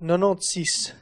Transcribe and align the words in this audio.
96. 0.00 0.94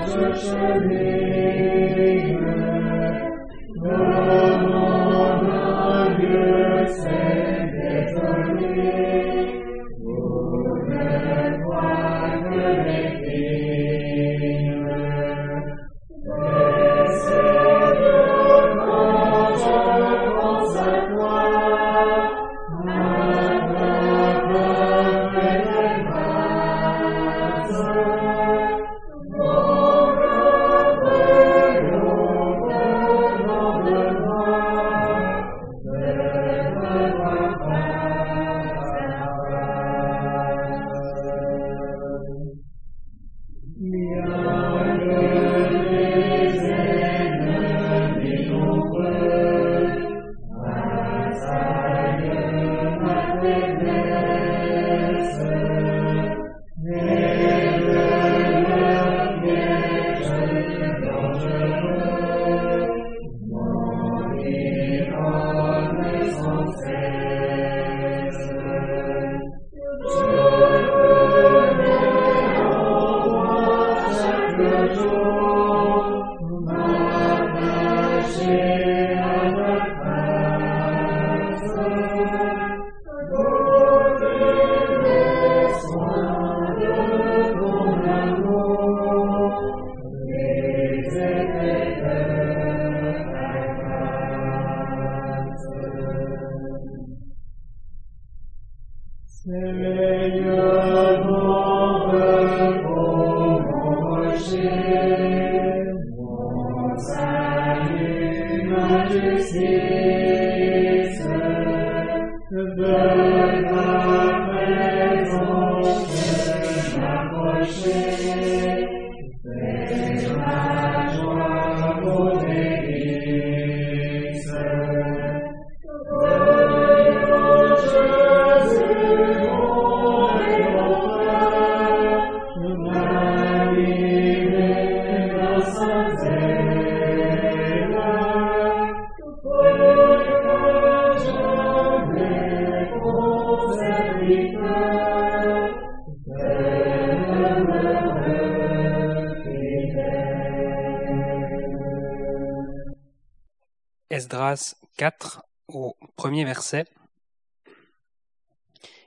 Esdras 0.00 1.29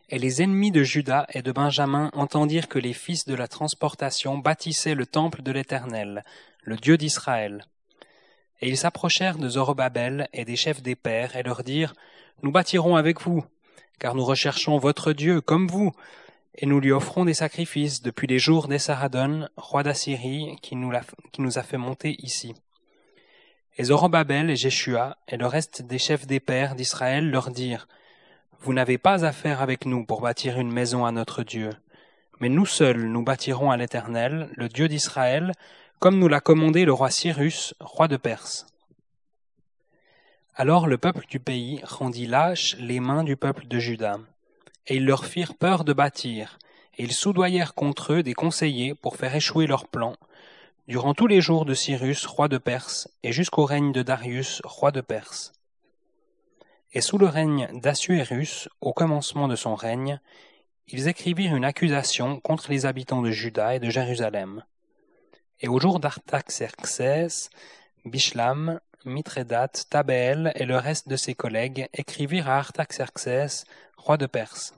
Et 0.09 0.19
les 0.19 0.41
ennemis 0.41 0.71
de 0.71 0.83
Juda 0.83 1.25
et 1.33 1.41
de 1.41 1.51
Benjamin 1.51 2.09
entendirent 2.13 2.67
que 2.67 2.79
les 2.79 2.93
fils 2.93 3.25
de 3.25 3.35
la 3.35 3.47
transportation 3.47 4.37
bâtissaient 4.37 4.95
le 4.95 5.05
temple 5.05 5.41
de 5.41 5.51
l'Éternel, 5.51 6.23
le 6.61 6.75
Dieu 6.77 6.97
d'Israël. 6.97 7.65
Et 8.61 8.69
ils 8.69 8.77
s'approchèrent 8.77 9.37
de 9.37 9.49
Zorobabel 9.49 10.29
et 10.33 10.45
des 10.45 10.55
chefs 10.55 10.81
des 10.81 10.95
pères 10.95 11.35
et 11.35 11.43
leur 11.43 11.63
dirent, 11.63 11.95
Nous 12.43 12.51
bâtirons 12.51 12.95
avec 12.95 13.21
vous, 13.21 13.43
car 13.99 14.15
nous 14.15 14.25
recherchons 14.25 14.77
votre 14.77 15.13
Dieu 15.13 15.41
comme 15.41 15.67
vous, 15.67 15.91
et 16.55 16.65
nous 16.65 16.79
lui 16.79 16.91
offrons 16.91 17.25
des 17.25 17.33
sacrifices 17.33 18.01
depuis 18.01 18.27
les 18.27 18.39
jours 18.39 18.67
d'Essaradon, 18.67 19.47
roi 19.57 19.83
d'Assyrie, 19.83 20.57
qui 20.61 20.75
nous 20.75 21.57
a 21.57 21.63
fait 21.63 21.77
monter 21.77 22.15
ici. 22.19 22.53
Et 23.75 23.85
Zorobabel 23.85 24.51
et 24.51 24.55
Jéshua 24.55 25.17
et 25.27 25.35
le 25.35 25.47
reste 25.47 25.81
des 25.81 25.97
chefs 25.97 26.27
des 26.27 26.39
pères 26.39 26.75
d'Israël 26.75 27.31
leur 27.31 27.49
dirent, 27.49 27.87
Vous 28.59 28.71
n'avez 28.71 28.99
pas 28.99 29.25
affaire 29.25 29.63
avec 29.63 29.87
nous 29.87 30.05
pour 30.05 30.21
bâtir 30.21 30.59
une 30.59 30.71
maison 30.71 31.05
à 31.05 31.11
notre 31.11 31.41
Dieu, 31.41 31.71
mais 32.39 32.49
nous 32.49 32.67
seuls 32.67 33.07
nous 33.07 33.23
bâtirons 33.23 33.71
à 33.71 33.77
l'Éternel, 33.77 34.49
le 34.55 34.69
Dieu 34.69 34.87
d'Israël, 34.87 35.53
comme 35.97 36.19
nous 36.19 36.27
l'a 36.27 36.39
commandé 36.39 36.85
le 36.85 36.93
roi 36.93 37.09
Cyrus, 37.09 37.73
roi 37.79 38.07
de 38.07 38.17
Perse. 38.17 38.67
Alors 40.53 40.85
le 40.85 40.99
peuple 40.99 41.25
du 41.27 41.39
pays 41.39 41.81
rendit 41.83 42.27
lâches 42.27 42.75
les 42.77 42.99
mains 42.99 43.23
du 43.23 43.37
peuple 43.37 43.65
de 43.65 43.79
Juda, 43.79 44.19
et 44.85 44.97
ils 44.97 45.05
leur 45.05 45.25
firent 45.25 45.55
peur 45.55 45.83
de 45.83 45.93
bâtir, 45.93 46.59
et 46.95 47.03
ils 47.03 47.13
soudoyèrent 47.13 47.73
contre 47.73 48.13
eux 48.13 48.21
des 48.21 48.35
conseillers 48.35 48.93
pour 48.93 49.15
faire 49.15 49.35
échouer 49.35 49.65
leurs 49.65 49.87
plans, 49.87 50.15
durant 50.87 51.13
tous 51.13 51.27
les 51.27 51.39
jours 51.39 51.65
de 51.65 51.73
Cyrus, 51.73 52.25
roi 52.25 52.47
de 52.47 52.57
Perse, 52.57 53.09
et 53.23 53.31
jusqu'au 53.31 53.65
règne 53.65 53.93
de 53.93 54.03
Darius, 54.03 54.61
roi 54.65 54.91
de 54.91 55.01
Perse. 55.01 55.53
Et 56.91 57.01
sous 57.01 57.17
le 57.17 57.27
règne 57.27 57.69
d'Assuérus, 57.79 58.67
au 58.81 58.93
commencement 58.93 59.47
de 59.47 59.55
son 59.55 59.75
règne, 59.75 60.19
ils 60.87 61.07
écrivirent 61.07 61.55
une 61.55 61.65
accusation 61.65 62.39
contre 62.39 62.69
les 62.69 62.85
habitants 62.85 63.21
de 63.21 63.31
Juda 63.31 63.75
et 63.75 63.79
de 63.79 63.89
Jérusalem. 63.89 64.63
Et 65.61 65.69
au 65.69 65.79
jour 65.79 65.99
d'Artaxerxès, 65.99 67.49
Bishlam, 68.03 68.79
Mithredat, 69.05 69.69
Tabeel 69.89 70.51
et 70.55 70.65
le 70.65 70.77
reste 70.77 71.07
de 71.07 71.15
ses 71.15 71.33
collègues 71.33 71.87
écrivirent 71.93 72.49
à 72.49 72.57
Artaxerxès, 72.57 73.63
roi 73.97 74.17
de 74.17 74.25
Perse. 74.25 74.73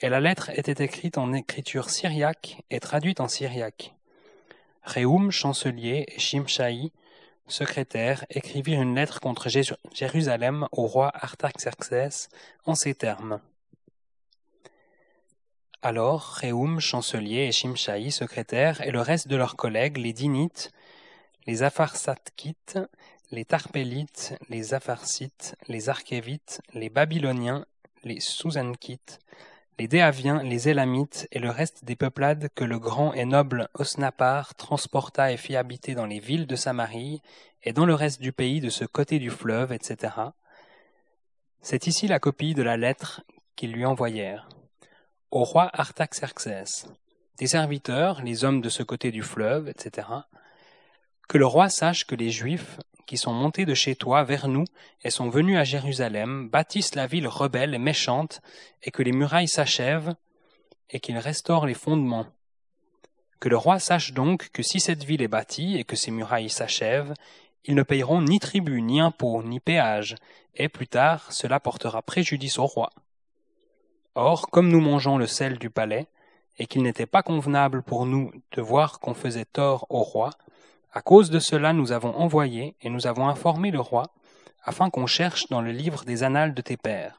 Et 0.00 0.08
la 0.08 0.18
lettre 0.18 0.50
était 0.58 0.84
écrite 0.84 1.18
en 1.18 1.32
écriture 1.32 1.88
syriaque 1.88 2.62
et 2.70 2.80
traduite 2.80 3.20
en 3.20 3.28
syriaque. 3.28 3.94
Réhoum, 4.84 5.30
chancelier, 5.30 6.04
et 6.08 6.18
Shimshai, 6.18 6.92
secrétaire, 7.46 8.24
écrivirent 8.30 8.82
une 8.82 8.94
lettre 8.94 9.20
contre 9.20 9.48
Jérusalem 9.92 10.68
au 10.72 10.86
roi 10.86 11.10
Artaxerxès 11.14 12.28
en 12.64 12.74
ces 12.74 12.94
termes. 12.94 13.40
Alors 15.82 16.22
Réhoum, 16.40 16.80
chancelier, 16.80 17.46
et 17.48 17.52
Shimshai, 17.52 18.10
secrétaire, 18.10 18.80
et 18.82 18.90
le 18.90 19.00
reste 19.00 19.28
de 19.28 19.36
leurs 19.36 19.56
collègues, 19.56 19.96
les 19.96 20.12
Dinites, 20.12 20.70
les 21.46 21.62
Apharsatkites, 21.62 22.78
les 23.30 23.44
Tarpélites, 23.44 24.34
les 24.48 24.74
Apharsites, 24.74 25.56
les 25.66 25.88
Arkévites, 25.88 26.60
les 26.72 26.88
Babyloniens, 26.88 27.66
les 28.02 28.20
Souzankites, 28.20 29.18
les 29.78 29.88
Déaviens, 29.88 30.42
les 30.42 30.68
Élamites 30.68 31.26
et 31.32 31.40
le 31.40 31.50
reste 31.50 31.84
des 31.84 31.96
peuplades 31.96 32.48
que 32.54 32.64
le 32.64 32.78
grand 32.78 33.12
et 33.12 33.24
noble 33.24 33.68
Osnapar 33.74 34.54
transporta 34.54 35.32
et 35.32 35.36
fit 35.36 35.56
habiter 35.56 35.94
dans 35.94 36.06
les 36.06 36.20
villes 36.20 36.46
de 36.46 36.54
Samarie 36.54 37.20
et 37.64 37.72
dans 37.72 37.86
le 37.86 37.94
reste 37.94 38.20
du 38.20 38.32
pays 38.32 38.60
de 38.60 38.70
ce 38.70 38.84
côté 38.84 39.18
du 39.18 39.30
fleuve, 39.30 39.72
etc. 39.72 40.14
C'est 41.60 41.86
ici 41.88 42.06
la 42.06 42.20
copie 42.20 42.54
de 42.54 42.62
la 42.62 42.76
lettre 42.76 43.22
qu'ils 43.56 43.72
lui 43.72 43.84
envoyèrent. 43.84 44.48
Au 45.32 45.42
roi 45.42 45.70
Artaxerxès, 45.72 46.86
des 47.38 47.48
serviteurs, 47.48 48.22
les 48.22 48.44
hommes 48.44 48.60
de 48.60 48.68
ce 48.68 48.84
côté 48.84 49.10
du 49.10 49.22
fleuve, 49.22 49.68
etc. 49.68 50.06
Que 51.28 51.38
le 51.38 51.46
roi 51.46 51.68
sache 51.68 52.06
que 52.06 52.14
les 52.14 52.30
Juifs, 52.30 52.78
qui 53.06 53.16
sont 53.16 53.32
montés 53.32 53.64
de 53.64 53.74
chez 53.74 53.94
toi 53.96 54.24
vers 54.24 54.48
nous 54.48 54.64
et 55.02 55.10
sont 55.10 55.28
venus 55.28 55.58
à 55.58 55.64
Jérusalem 55.64 56.48
bâtissent 56.48 56.94
la 56.94 57.06
ville 57.06 57.28
rebelle 57.28 57.74
et 57.74 57.78
méchante, 57.78 58.40
et 58.82 58.90
que 58.90 59.02
les 59.02 59.12
murailles 59.12 59.48
s'achèvent, 59.48 60.14
et 60.90 61.00
qu'ils 61.00 61.18
restaurent 61.18 61.66
les 61.66 61.74
fondements. 61.74 62.26
Que 63.40 63.48
le 63.48 63.56
roi 63.56 63.78
sache 63.78 64.12
donc 64.12 64.50
que 64.50 64.62
si 64.62 64.80
cette 64.80 65.04
ville 65.04 65.22
est 65.22 65.28
bâtie 65.28 65.76
et 65.76 65.84
que 65.84 65.96
ses 65.96 66.10
murailles 66.10 66.50
s'achèvent, 66.50 67.14
ils 67.64 67.74
ne 67.74 67.82
payeront 67.82 68.22
ni 68.22 68.38
tribut, 68.38 68.82
ni 68.82 69.00
impôt, 69.00 69.42
ni 69.42 69.60
péage, 69.60 70.16
et 70.54 70.68
plus 70.68 70.86
tard 70.88 71.32
cela 71.32 71.60
portera 71.60 72.02
préjudice 72.02 72.58
au 72.58 72.66
roi. 72.66 72.90
Or, 74.14 74.48
comme 74.50 74.68
nous 74.68 74.80
mangeons 74.80 75.18
le 75.18 75.26
sel 75.26 75.58
du 75.58 75.70
palais, 75.70 76.06
et 76.56 76.66
qu'il 76.66 76.82
n'était 76.82 77.06
pas 77.06 77.22
convenable 77.22 77.82
pour 77.82 78.06
nous 78.06 78.30
de 78.52 78.62
voir 78.62 79.00
qu'on 79.00 79.14
faisait 79.14 79.44
tort 79.44 79.86
au 79.88 80.02
roi, 80.02 80.30
à 80.94 81.02
cause 81.02 81.28
de 81.28 81.40
cela 81.40 81.72
nous 81.72 81.90
avons 81.90 82.14
envoyé 82.14 82.76
et 82.80 82.88
nous 82.88 83.08
avons 83.08 83.28
informé 83.28 83.72
le 83.72 83.80
roi, 83.80 84.14
afin 84.62 84.90
qu'on 84.90 85.08
cherche 85.08 85.48
dans 85.48 85.60
le 85.60 85.72
livre 85.72 86.04
des 86.04 86.22
annales 86.22 86.54
de 86.54 86.62
tes 86.62 86.76
pères. 86.76 87.18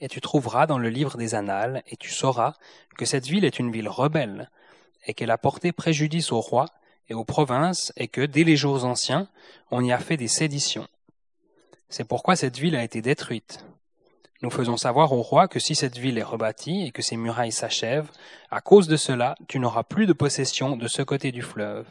Et 0.00 0.08
tu 0.08 0.20
trouveras 0.20 0.66
dans 0.66 0.78
le 0.78 0.90
livre 0.90 1.16
des 1.16 1.34
annales, 1.34 1.82
et 1.88 1.96
tu 1.96 2.10
sauras 2.10 2.52
que 2.98 3.06
cette 3.06 3.26
ville 3.26 3.46
est 3.46 3.58
une 3.58 3.72
ville 3.72 3.88
rebelle, 3.88 4.50
et 5.06 5.14
qu'elle 5.14 5.30
a 5.30 5.38
porté 5.38 5.72
préjudice 5.72 6.30
au 6.30 6.40
roi 6.40 6.66
et 7.08 7.14
aux 7.14 7.24
provinces, 7.24 7.90
et 7.96 8.06
que, 8.06 8.20
dès 8.20 8.44
les 8.44 8.56
jours 8.56 8.84
anciens, 8.84 9.26
on 9.70 9.82
y 9.82 9.90
a 9.90 9.98
fait 9.98 10.18
des 10.18 10.28
séditions. 10.28 10.86
C'est 11.88 12.06
pourquoi 12.06 12.36
cette 12.36 12.58
ville 12.58 12.76
a 12.76 12.84
été 12.84 13.00
détruite. 13.00 13.64
Nous 14.42 14.50
faisons 14.50 14.76
savoir 14.76 15.12
au 15.12 15.22
roi 15.22 15.48
que 15.48 15.58
si 15.58 15.74
cette 15.74 15.96
ville 15.96 16.18
est 16.18 16.22
rebâtie 16.22 16.86
et 16.86 16.92
que 16.92 17.02
ses 17.02 17.16
murailles 17.16 17.50
s'achèvent, 17.50 18.10
à 18.50 18.60
cause 18.60 18.88
de 18.88 18.96
cela, 18.96 19.36
tu 19.48 19.58
n'auras 19.58 19.84
plus 19.84 20.06
de 20.06 20.12
possession 20.12 20.76
de 20.76 20.86
ce 20.86 21.00
côté 21.00 21.32
du 21.32 21.42
fleuve. 21.42 21.86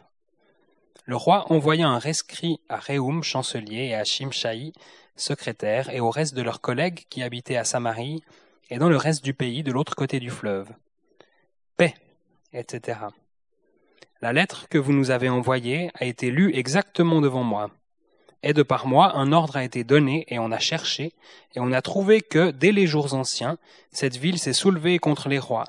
Le 1.09 1.15
roi 1.15 1.51
envoya 1.51 1.87
un 1.87 1.97
rescrit 1.97 2.59
à 2.69 2.75
Réoum, 2.75 3.23
chancelier, 3.23 3.85
et 3.85 3.95
à 3.95 4.03
Shimshai, 4.03 4.73
secrétaire, 5.15 5.89
et 5.89 5.99
au 5.99 6.11
reste 6.11 6.35
de 6.35 6.43
leurs 6.43 6.61
collègues 6.61 7.07
qui 7.09 7.23
habitaient 7.23 7.55
à 7.55 7.63
Samarie 7.63 8.21
et 8.69 8.77
dans 8.77 8.89
le 8.89 8.95
reste 8.95 9.23
du 9.23 9.33
pays 9.33 9.63
de 9.63 9.71
l'autre 9.71 9.95
côté 9.95 10.19
du 10.19 10.29
fleuve. 10.29 10.69
Paix, 11.77 11.95
etc. 12.53 12.99
La 14.21 14.33
lettre 14.33 14.67
que 14.69 14.77
vous 14.77 14.93
nous 14.93 15.09
avez 15.09 15.29
envoyée 15.29 15.89
a 15.95 16.05
été 16.05 16.29
lue 16.29 16.55
exactement 16.55 17.21
devant 17.21 17.43
moi. 17.43 17.71
Et 18.43 18.53
de 18.53 18.61
par 18.61 18.85
moi, 18.85 19.17
un 19.17 19.31
ordre 19.31 19.57
a 19.57 19.63
été 19.63 19.83
donné, 19.83 20.25
et 20.27 20.37
on 20.37 20.51
a 20.51 20.59
cherché, 20.59 21.13
et 21.55 21.59
on 21.59 21.71
a 21.71 21.81
trouvé 21.81 22.21
que, 22.21 22.51
dès 22.51 22.71
les 22.71 22.85
jours 22.85 23.15
anciens, 23.15 23.57
cette 23.91 24.17
ville 24.17 24.37
s'est 24.37 24.53
soulevée 24.53 24.99
contre 24.99 25.27
les 25.27 25.39
rois, 25.39 25.65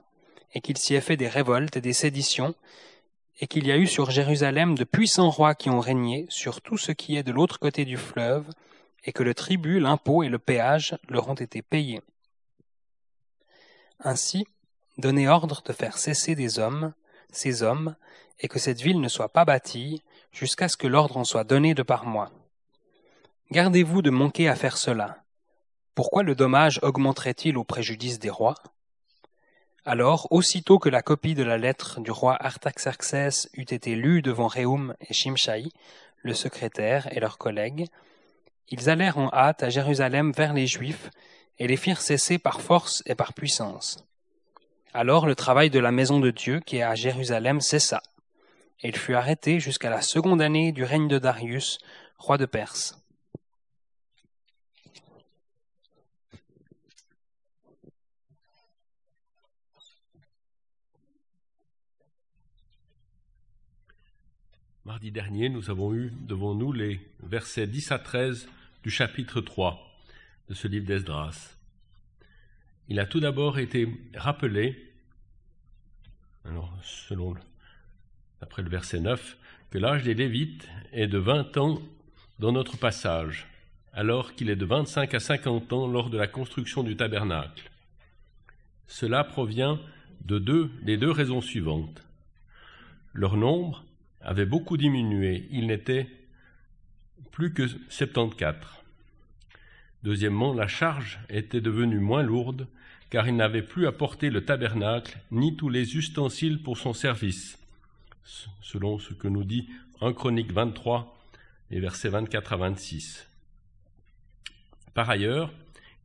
et 0.53 0.61
qu'il 0.61 0.77
s'y 0.77 0.95
est 0.95 1.01
fait 1.01 1.17
des 1.17 1.29
révoltes 1.29 1.79
et 1.79 1.81
des 1.81 1.95
séditions, 1.95 2.55
et 3.41 3.47
qu'il 3.47 3.67
y 3.67 3.73
a 3.73 3.79
eu 3.79 3.87
sur 3.87 4.11
Jérusalem 4.11 4.77
de 4.77 4.85
puissants 4.85 5.31
rois 5.31 5.55
qui 5.55 5.71
ont 5.71 5.81
régné 5.81 6.27
sur 6.29 6.61
tout 6.61 6.77
ce 6.77 6.93
qui 6.93 7.17
est 7.17 7.23
de 7.23 7.33
l'autre 7.33 7.59
côté 7.59 7.87
du 7.87 7.97
fleuve, 7.97 8.47
et 9.05 9.13
que 9.13 9.23
le 9.23 9.35
tribut, 9.35 9.81
l'impôt 9.81 10.23
et 10.23 10.29
le 10.29 10.39
péage 10.39 10.97
leur 11.09 11.29
ont 11.29 11.35
été 11.35 11.63
payés. 11.63 12.03
Ainsi, 13.99 14.47
donnez 14.99 15.27
ordre 15.27 15.63
de 15.65 15.73
faire 15.73 15.97
cesser 15.97 16.35
des 16.35 16.59
hommes, 16.59 16.93
ces 17.33 17.63
hommes, 17.63 17.97
et 18.41 18.49
que 18.49 18.59
cette 18.59 18.83
ville 18.83 19.01
ne 19.01 19.09
soit 19.09 19.31
pas 19.31 19.47
bâtie, 19.47 20.03
jusqu'à 20.33 20.69
ce 20.69 20.77
que 20.77 20.87
l'ordre 20.87 21.17
en 21.17 21.25
soit 21.25 21.45
donné 21.45 21.75
de 21.75 21.83
par 21.83 22.05
moi. 22.05 22.31
Gardez-vous 23.51 24.03
de 24.03 24.11
manquer 24.11 24.49
à 24.49 24.55
faire 24.55 24.77
cela. 24.77 25.25
Pourquoi 25.95 26.23
le 26.23 26.35
dommage 26.35 26.79
augmenterait-il 26.83 27.57
au 27.57 27.65
préjudice 27.65 28.19
des 28.19 28.31
rois? 28.31 28.55
Alors, 29.87 30.29
aussitôt 30.31 30.79
que 30.79 30.91
la 30.91 31.01
copie 31.01 31.35
de 31.35 31.43
la 31.43 31.57
lettre 31.57 32.01
du 32.01 32.11
roi 32.11 32.37
Artaxerxès 32.39 33.49
eut 33.55 33.63
été 33.63 33.95
lue 33.95 34.21
devant 34.21 34.47
Réum 34.47 34.95
et 35.01 35.15
Shimshai, 35.15 35.71
le 36.23 36.35
secrétaire 36.35 37.09
et 37.13 37.21
leurs 37.21 37.39
collègues, 37.39 37.87
ils 38.69 38.91
allèrent 38.91 39.19
en 39.19 39.31
hâte 39.33 39.63
à 39.63 39.71
Jérusalem 39.71 40.33
vers 40.33 40.53
les 40.53 40.67
Juifs 40.67 41.11
et 41.59 41.67
les 41.67 41.79
firent 41.79 42.03
cesser 42.03 42.39
par 42.39 42.61
force 42.61 43.03
et 43.07 43.15
par 43.15 43.33
puissance. 43.33 44.05
Alors 44.93 45.27
le 45.27 45.35
travail 45.35 45.71
de 45.71 45.79
la 45.79 45.93
maison 45.93 46.21
de 46.21 46.31
Dieu 46.31 46.61
qui 46.61 46.77
est 46.77 46.83
à 46.83 46.95
Jérusalem 46.95 47.61
cessa, 47.61 48.03
et 48.83 48.89
il 48.89 48.97
fut 48.97 49.15
arrêté 49.15 49.61
jusqu'à 49.61 49.91
la 49.91 50.03
seconde 50.03 50.43
année 50.43 50.73
du 50.73 50.85
règne 50.85 51.09
de 51.09 51.19
Darius, 51.19 51.79
roi 52.19 52.37
de 52.37 52.47
Perse. 52.47 53.00
Mardi 64.87 65.11
dernier, 65.11 65.51
nous 65.51 65.69
avons 65.69 65.95
eu 65.95 66.11
devant 66.27 66.55
nous 66.55 66.73
les 66.73 67.07
versets 67.23 67.67
10 67.67 67.93
à 67.93 67.99
13 67.99 68.49
du 68.83 68.91
chapitre 68.91 69.43
3 69.43 69.79
de 70.49 70.55
ce 70.55 70.69
livre 70.69 70.87
d'Esdras. 70.87 71.55
Il 72.89 72.99
a 72.99 73.05
tout 73.05 73.21
d'abord 73.21 73.59
été 73.59 73.95
rappelé, 74.15 74.91
alors 76.47 76.73
selon 76.83 77.35
d'après 78.41 78.63
le 78.63 78.71
verset 78.71 79.01
9, 79.01 79.37
que 79.71 79.77
l'âge 79.77 80.03
des 80.03 80.15
Lévites 80.15 80.67
est 80.93 81.09
de 81.09 81.19
20 81.19 81.59
ans 81.59 81.83
dans 82.39 82.53
notre 82.53 82.79
passage, 82.79 83.49
alors 83.93 84.35
qu'il 84.35 84.49
est 84.49 84.57
de 84.57 84.65
25 84.65 85.13
à 85.13 85.21
50 85.21 85.75
ans 85.75 85.89
lors 85.89 86.09
de 86.09 86.17
la 86.17 86.27
construction 86.27 86.83
du 86.83 86.97
tabernacle. 86.97 87.71
Cela 88.87 89.25
provient 89.25 89.79
de 90.25 90.39
deux, 90.39 90.71
des 90.81 90.97
deux 90.97 91.11
raisons 91.11 91.43
suivantes. 91.43 92.03
Leur 93.13 93.37
nombre 93.37 93.85
avait 94.21 94.47
beaucoup 94.47 94.77
diminué. 94.77 95.49
Il 95.51 95.67
n'était 95.67 96.07
plus 97.31 97.53
que 97.53 97.67
74. 97.89 98.57
Deuxièmement, 100.03 100.55
la 100.55 100.67
charge 100.67 101.19
était 101.29 101.61
devenue 101.61 101.99
moins 101.99 102.23
lourde, 102.23 102.67
car 103.11 103.29
il 103.29 103.37
n'avait 103.37 103.63
plus 103.63 103.87
à 103.87 103.93
porter 103.93 104.31
le 104.31 104.45
tabernacle 104.45 105.19
ni 105.31 105.57
tous 105.57 105.69
les 105.69 105.97
ustensiles 105.97 106.63
pour 106.63 106.79
son 106.79 106.95
service, 106.95 107.59
selon 108.63 108.99
ce 108.99 109.15
que 109.15 109.29
nous 109.29 109.45
dit 109.45 109.69
1 110.01 110.13
Chronique 110.13 110.53
23 110.53 111.17
et 111.71 111.81
versets 111.81 112.09
24 112.09 112.53
à 112.53 112.57
26. 112.57 113.27
Par 114.95 115.11
ailleurs, 115.11 115.53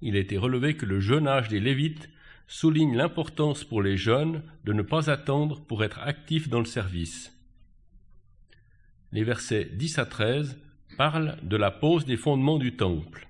il 0.02 0.16
a 0.16 0.20
été 0.20 0.38
relevé 0.38 0.76
que 0.76 0.86
le 0.86 1.00
jeune 1.00 1.28
âge 1.28 1.50
des 1.50 1.60
Lévites 1.60 2.10
souligne 2.48 2.96
l'importance 2.96 3.64
pour 3.64 3.82
les 3.82 3.98
jeunes 3.98 4.44
de 4.66 4.74
ne 4.74 4.84
pas 4.84 5.10
attendre 5.10 5.62
pour 5.62 5.84
être 5.84 6.00
actifs 6.00 6.50
dans 6.50 6.60
le 6.60 6.66
service 6.66 7.35
les 9.16 9.24
versets 9.24 9.70
10 9.72 10.00
à 10.00 10.06
13 10.06 10.58
parlent 10.98 11.38
de 11.42 11.56
la 11.56 11.72
pose 11.72 12.04
des 12.04 12.18
fondements 12.18 12.58
du 12.58 12.76
temple. 12.76 13.30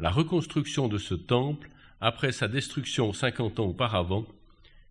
La 0.00 0.10
reconstruction 0.10 0.88
de 0.88 0.98
ce 0.98 1.14
temple, 1.14 1.70
après 2.00 2.32
sa 2.32 2.48
destruction 2.48 3.12
cinquante 3.12 3.60
ans 3.60 3.66
auparavant, 3.66 4.26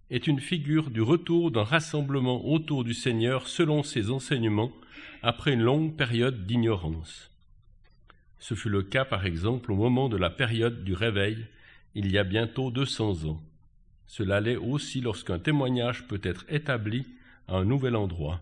est 0.09 0.27
une 0.27 0.39
figure 0.39 0.89
du 0.89 1.01
retour 1.01 1.51
d'un 1.51 1.65
rassemblement 1.65 2.45
autour 2.49 2.85
du 2.85 2.93
Seigneur 2.93 3.45
selon 3.45 3.83
ses 3.83 4.09
enseignements 4.09 4.71
après 5.21 5.51
une 5.51 5.63
longue 5.63 5.97
période 5.97 6.45
d'ignorance. 6.45 7.29
Ce 8.39 8.53
fut 8.53 8.69
le 8.69 8.83
cas, 8.83 9.03
par 9.03 9.25
exemple, 9.25 9.73
au 9.73 9.75
moment 9.75 10.07
de 10.07 10.15
la 10.15 10.29
période 10.29 10.85
du 10.85 10.93
réveil, 10.93 11.45
il 11.93 12.09
y 12.09 12.17
a 12.17 12.23
bientôt 12.23 12.71
deux 12.71 12.85
cents 12.85 13.25
ans. 13.25 13.41
Cela 14.07 14.39
l'est 14.39 14.55
aussi 14.55 15.01
lorsqu'un 15.01 15.39
témoignage 15.39 16.07
peut 16.07 16.21
être 16.23 16.45
établi 16.47 17.05
à 17.49 17.57
un 17.57 17.65
nouvel 17.65 17.97
endroit. 17.97 18.39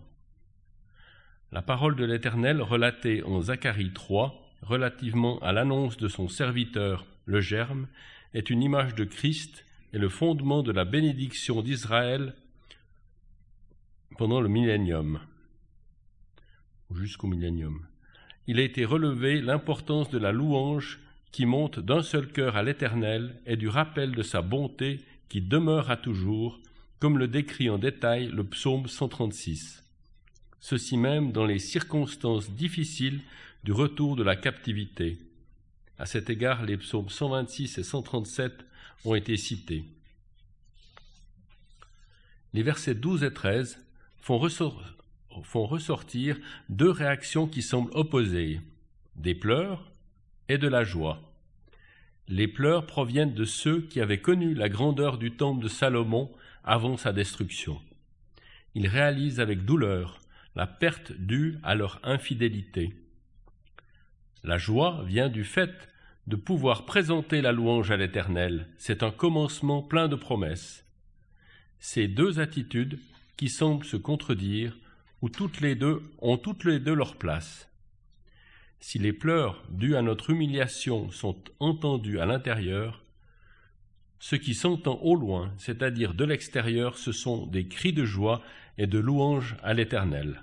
La 1.52 1.64
parole 1.64 1.96
de 1.96 2.06
l'Éternel 2.06 2.62
relatée 2.62 3.24
en 3.24 3.42
Zacharie 3.42 3.92
3, 3.92 4.40
relativement 4.62 5.40
à 5.40 5.52
l'annonce 5.52 5.98
de 5.98 6.08
son 6.08 6.28
serviteur, 6.28 7.08
le 7.26 7.42
germe, 7.42 7.88
est 8.36 8.52
une 8.52 8.62
image 8.62 8.94
de 8.94 9.04
Christ 9.04 9.66
et 9.92 9.98
le 9.98 10.10
fondement 10.10 10.62
de 10.62 10.72
la 10.72 10.86
bénédiction 10.86 11.64
d'Israël 11.64 12.36
pendant 14.16 14.42
le 14.42 14.48
millénium, 14.48 15.22
jusqu'au 16.94 17.26
millénium. 17.26 17.84
Il 18.46 18.60
a 18.60 18.64
été 18.64 18.86
relevé 18.86 19.42
l'importance 19.42 20.12
de 20.12 20.20
la 20.20 20.32
louange 20.32 21.00
qui 21.32 21.48
monte 21.48 21.80
d'un 21.80 22.04
seul 22.04 22.28
cœur 22.28 22.58
à 22.58 22.64
l'Éternel 22.64 23.42
et 23.48 23.58
du 23.58 23.70
rappel 23.70 24.12
de 24.12 24.22
sa 24.22 24.44
bonté 24.44 25.00
qui 25.30 25.42
demeure 25.42 25.90
à 25.90 25.98
toujours, 25.98 26.60
comme 27.00 27.18
le 27.18 27.28
décrit 27.28 27.72
en 27.72 27.80
détail 27.80 28.28
le 28.28 28.44
psaume 28.44 28.86
136 28.86 29.89
ceci 30.60 30.98
même 30.98 31.32
dans 31.32 31.46
les 31.46 31.60
circonstances 31.60 32.52
difficiles 32.52 33.22
du 33.64 33.72
retour 33.72 34.16
de 34.16 34.24
la 34.24 34.36
captivité. 34.36 35.18
À 35.98 36.06
cet 36.06 36.30
égard, 36.30 36.64
les 36.64 36.78
psaumes 36.78 37.10
126 37.10 37.78
et 37.78 37.84
137 37.84 38.66
ont 39.06 39.16
été 39.16 39.36
cités. 39.38 39.84
Les 42.54 42.64
versets 42.64 42.96
12 42.96 43.24
et 43.24 43.34
13 43.34 43.84
font, 44.22 44.50
font 45.44 45.66
ressortir 45.66 46.38
deux 46.70 46.90
réactions 46.90 47.48
qui 47.48 47.62
semblent 47.62 47.92
opposées, 47.94 48.62
des 49.16 49.36
pleurs 49.36 49.92
et 50.48 50.58
de 50.58 50.68
la 50.68 50.84
joie. 50.84 51.22
Les 52.28 52.48
pleurs 52.48 52.86
proviennent 52.86 53.34
de 53.34 53.46
ceux 53.46 53.82
qui 53.82 54.02
avaient 54.02 54.22
connu 54.22 54.54
la 54.54 54.70
grandeur 54.70 55.18
du 55.18 55.32
temple 55.32 55.64
de 55.64 55.70
Salomon 55.70 56.32
avant 56.64 56.96
sa 56.96 57.12
destruction. 57.12 57.82
Ils 58.76 58.88
réalisent 58.88 59.40
avec 59.40 59.66
douleur 59.66 60.19
la 60.56 60.68
perte 60.68 61.12
due 61.12 61.58
à 61.64 61.76
leur 61.76 62.00
infidélité. 62.04 62.94
La 64.44 64.58
joie 64.58 65.04
vient 65.06 65.30
du 65.30 65.44
fait 65.44 65.90
de 66.28 66.36
pouvoir 66.36 66.86
présenter 66.86 67.42
la 67.42 67.52
louange 67.52 67.92
à 67.92 67.98
l'Éternel. 67.98 68.68
C'est 68.78 69.04
un 69.04 69.12
commencement 69.12 69.82
plein 69.82 70.08
de 70.08 70.16
promesses. 70.16 70.86
Ces 71.80 72.08
deux 72.08 72.40
attitudes 72.40 73.00
qui 73.36 73.50
semblent 73.50 73.86
se 73.86 73.98
contredire, 73.98 74.78
ou 75.22 75.30
toutes 75.30 75.60
les 75.60 75.76
deux 75.76 76.02
ont 76.20 76.38
toutes 76.38 76.64
les 76.64 76.80
deux 76.80 76.94
leur 76.94 77.16
place. 77.16 77.70
Si 78.80 79.00
les 79.00 79.12
pleurs 79.12 79.64
dus 79.70 79.96
à 79.96 80.02
notre 80.02 80.30
humiliation 80.30 81.10
sont 81.12 81.42
entendus 81.60 82.20
à 82.20 82.26
l'intérieur, 82.26 83.04
ce 84.20 84.36
qui 84.36 84.54
s'entend 84.54 85.00
au 85.02 85.16
loin, 85.16 85.54
c'est-à-dire 85.58 86.14
de 86.14 86.26
l'extérieur, 86.26 86.98
ce 86.98 87.12
sont 87.12 87.48
des 87.48 87.68
cris 87.68 87.94
de 87.94 88.06
joie 88.06 88.42
et 88.80 88.88
de 88.88 88.98
louange 88.98 89.58
à 89.62 89.74
l'Éternel. 89.74 90.42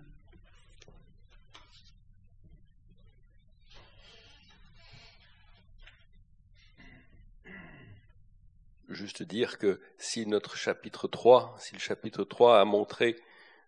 Juste 8.90 9.22
dire 9.22 9.56
que 9.56 9.80
si 9.96 10.26
notre 10.26 10.54
chapitre 10.54 11.08
3, 11.08 11.56
si 11.58 11.72
le 11.72 11.80
chapitre 11.80 12.24
3 12.24 12.60
a 12.60 12.64
montré 12.66 13.16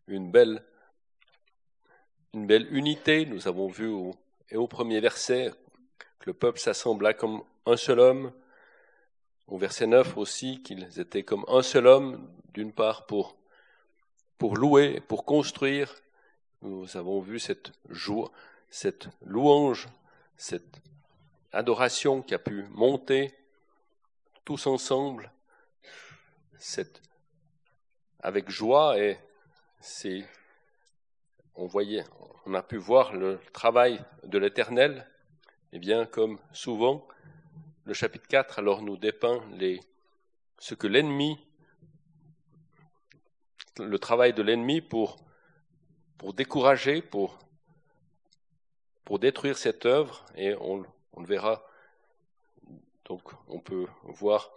une 0.06 0.30
belle, 0.30 0.62
unité, 2.34 3.25
nous 3.25 3.48
avons 3.48 3.68
vu 3.68 3.88
au, 3.88 4.14
au 4.52 4.68
premier 4.68 5.00
verset 5.00 5.50
que 6.18 6.26
le 6.26 6.34
peuple 6.34 6.58
s'assembla 6.58 7.14
comme 7.14 7.42
un 7.64 7.78
seul 7.78 8.00
homme, 8.00 8.32
au 9.46 9.56
verset 9.56 9.87
9 9.87 10.18
aussi, 10.18 10.62
qu'ils 10.62 11.00
étaient 11.00 11.22
comme 11.22 11.46
un 11.48 11.62
seul 11.62 11.87
homme, 11.87 12.30
d'une 12.52 12.75
part 12.75 13.06
pour, 13.06 13.38
pour 14.38 14.57
louer, 14.57 15.00
pour 15.00 15.25
construire. 15.25 15.95
Nous 16.62 16.97
avons 16.97 17.21
vu 17.21 17.38
cette 17.38 17.73
joie, 17.88 18.30
cette 18.71 19.09
louange, 19.21 19.88
cette 20.37 20.80
adoration 21.52 22.23
qui 22.23 22.35
a 22.35 22.38
pu 22.38 22.64
monter 22.71 23.35
tous 24.45 24.66
ensemble, 24.66 25.30
avec 28.21 28.49
joie 28.50 28.99
et 28.99 29.18
c'est, 29.80 30.25
on 31.54 31.66
voyait, 31.66 32.04
on 32.47 32.54
a 32.54 32.62
pu 32.62 32.76
voir 32.76 33.14
le 33.14 33.38
travail 33.52 34.02
de 34.25 34.38
l'Éternel. 34.38 35.07
Eh 35.73 35.78
bien, 35.78 36.07
comme 36.07 36.38
souvent, 36.52 37.07
le 37.85 37.95
chapitre 37.95 38.26
4 38.26 38.59
alors 38.59 38.83
nous 38.83 38.97
dépeint 38.97 39.42
les, 39.52 39.80
ce 40.59 40.75
que 40.75 40.87
l'ennemi, 40.87 41.38
le 43.78 43.99
travail 43.99 44.32
de 44.32 44.42
l'ennemi 44.42 44.80
pour, 44.80 45.16
décourager, 46.35 47.02
pour, 47.02 47.38
détruire 49.18 49.56
cette 49.56 49.87
œuvre, 49.87 50.25
et 50.37 50.54
on, 50.54 50.78
le 50.78 51.26
verra. 51.26 51.64
Donc 53.06 53.23
on 53.49 53.58
peut 53.58 53.87
voir 54.04 54.50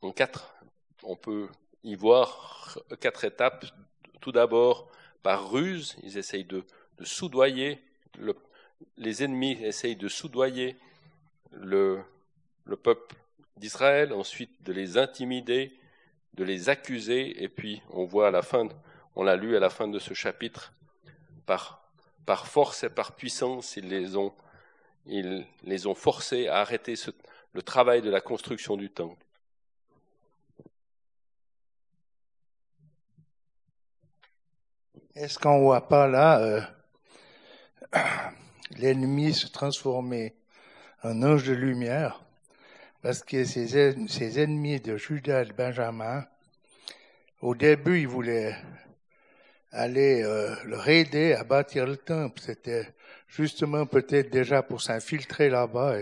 en 0.00 0.12
quatre, 0.12 0.54
on 1.02 1.14
peut 1.14 1.48
y 1.84 1.94
voir 1.94 2.78
quatre 3.00 3.24
étapes. 3.24 3.66
Tout 4.20 4.32
d'abord, 4.32 4.90
par 5.22 5.50
ruse, 5.50 5.96
ils 6.02 6.18
essayent 6.18 6.44
de, 6.44 6.64
soudoyer, 7.02 7.82
le, 8.18 8.34
les 8.96 9.22
ennemis 9.22 9.62
essayent 9.62 9.96
de 9.96 10.08
soudoyer 10.08 10.76
le 11.52 12.04
peuple 12.82 13.16
d'Israël, 13.56 14.12
ensuite 14.12 14.62
de 14.62 14.72
les 14.72 14.96
intimider, 14.96 15.78
de 16.34 16.44
les 16.44 16.68
accuser, 16.68 17.42
et 17.42 17.48
puis 17.48 17.82
on 17.90 18.04
voit 18.04 18.28
à 18.28 18.30
la 18.30 18.42
fin, 18.42 18.68
on 19.16 19.22
l'a 19.22 19.36
lu 19.36 19.56
à 19.56 19.60
la 19.60 19.70
fin 19.70 19.88
de 19.88 19.98
ce 19.98 20.14
chapitre, 20.14 20.72
par, 21.46 21.82
force 22.46 22.84
et 22.84 22.90
par 22.90 23.14
puissance, 23.14 23.76
ils 23.76 23.88
les 23.88 24.16
ont, 24.16 24.32
ils 25.06 25.46
les 25.64 25.86
ont 25.86 25.94
forcés 25.94 26.48
à 26.48 26.58
arrêter 26.58 26.94
le 27.52 27.62
travail 27.62 28.00
de 28.00 28.10
la 28.10 28.20
construction 28.20 28.76
du 28.76 28.90
temple. 28.90 29.22
Est-ce 35.14 35.38
qu'on 35.38 35.60
voit 35.60 35.88
pas 35.88 36.08
là 36.08 36.40
euh, 36.40 36.62
l'ennemi 38.78 39.34
se 39.34 39.46
transformer 39.46 40.34
un 41.02 41.22
ange 41.22 41.46
de 41.46 41.52
lumière, 41.52 42.24
parce 43.02 43.24
que 43.24 43.44
ses, 43.44 44.38
ennemis 44.38 44.80
de 44.80 44.96
Judas 44.96 45.42
et 45.42 45.46
de 45.46 45.52
Benjamin, 45.52 46.24
au 47.40 47.56
début, 47.56 48.00
ils 48.00 48.08
voulaient 48.08 48.56
aller 49.72 50.22
euh, 50.22 50.54
leur 50.64 50.88
aider 50.88 51.32
à 51.32 51.42
bâtir 51.42 51.84
le 51.84 51.96
temple. 51.96 52.40
C'était 52.40 52.94
justement 53.26 53.86
peut-être 53.86 54.30
déjà 54.30 54.62
pour 54.62 54.80
s'infiltrer 54.80 55.50
là-bas 55.50 55.98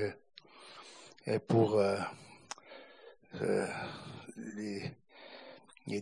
et, 1.27 1.39
pour 1.39 1.79
euh, 1.79 1.97
euh, 3.41 3.67
les, 4.57 4.93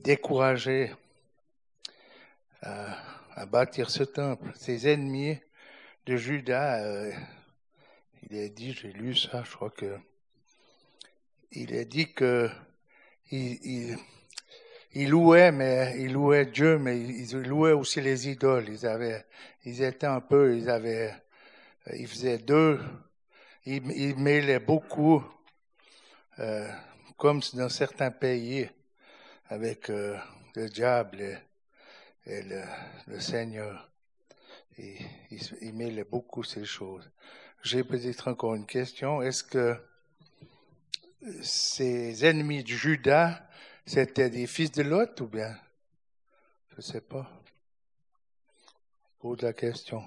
décourager 0.01 0.93
à, 2.61 2.97
à, 3.37 3.47
bâtir 3.47 3.89
ce 3.91 4.03
temple. 4.03 4.51
Ses 4.57 4.89
ennemis 4.89 5.39
de 6.07 6.17
Judas 6.17 7.13
il 8.31 8.39
a 8.39 8.49
dit, 8.49 8.73
j'ai 8.73 8.93
lu 8.93 9.15
ça, 9.15 9.43
je 9.45 9.55
crois 9.55 9.71
que 9.71 9.97
il 11.53 11.75
a 11.77 11.85
dit 11.85 12.13
que 12.13 12.51
il, 13.31 13.99
il, 14.93 15.09
louait, 15.11 15.53
mais 15.53 15.95
il 15.99 16.13
louait 16.13 16.47
Dieu, 16.47 16.79
mais 16.79 16.99
il, 16.99 17.31
louait 17.43 17.73
aussi 17.73 18.01
les 18.01 18.29
idoles. 18.29 18.69
Ils 18.69 18.87
avaient, 18.87 19.27
ils 19.65 19.83
étaient 19.83 20.07
un 20.07 20.21
peu, 20.21 20.57
ils 20.57 20.71
avaient, 20.71 21.15
ils 21.95 22.09
faisaient 22.09 22.39
deux, 22.39 22.81
ils, 23.67 23.91
ils 23.93 24.17
mêlaient 24.17 24.61
beaucoup, 24.61 25.23
euh, 26.39 26.69
comme 27.17 27.41
dans 27.55 27.69
certains 27.69 28.11
pays, 28.11 28.69
avec 29.49 29.91
euh, 29.91 30.17
le 30.55 30.69
diable 30.69 31.21
et, 32.27 32.43
le, 32.43 32.63
le, 33.07 33.21
Seigneur. 33.21 33.91
Et, 34.79 34.97
ils, 35.31 35.41
ils 35.61 35.75
mêlaient 35.75 36.05
beaucoup 36.05 36.45
ces 36.45 36.65
choses. 36.65 37.11
J'ai 37.63 37.85
peut-être 37.85 38.29
encore 38.29 38.55
une 38.55 38.67
question. 38.67 39.21
Est-ce 39.21 39.43
que 39.43 39.77
ces 41.43 42.25
ennemis 42.25 42.63
de 42.63 42.69
Judas, 42.69 43.41
c'était 43.87 44.31
des 44.31 44.47
fils 44.47 44.73
de 44.73 44.83
Lot 44.83 45.21
ou 45.21 45.27
bien? 45.27 45.57
Je 46.71 46.77
ne 46.77 46.83
sais 46.83 47.01
pas. 47.01 47.31
Pose 49.19 49.43
la 49.43 49.53
question. 49.53 50.05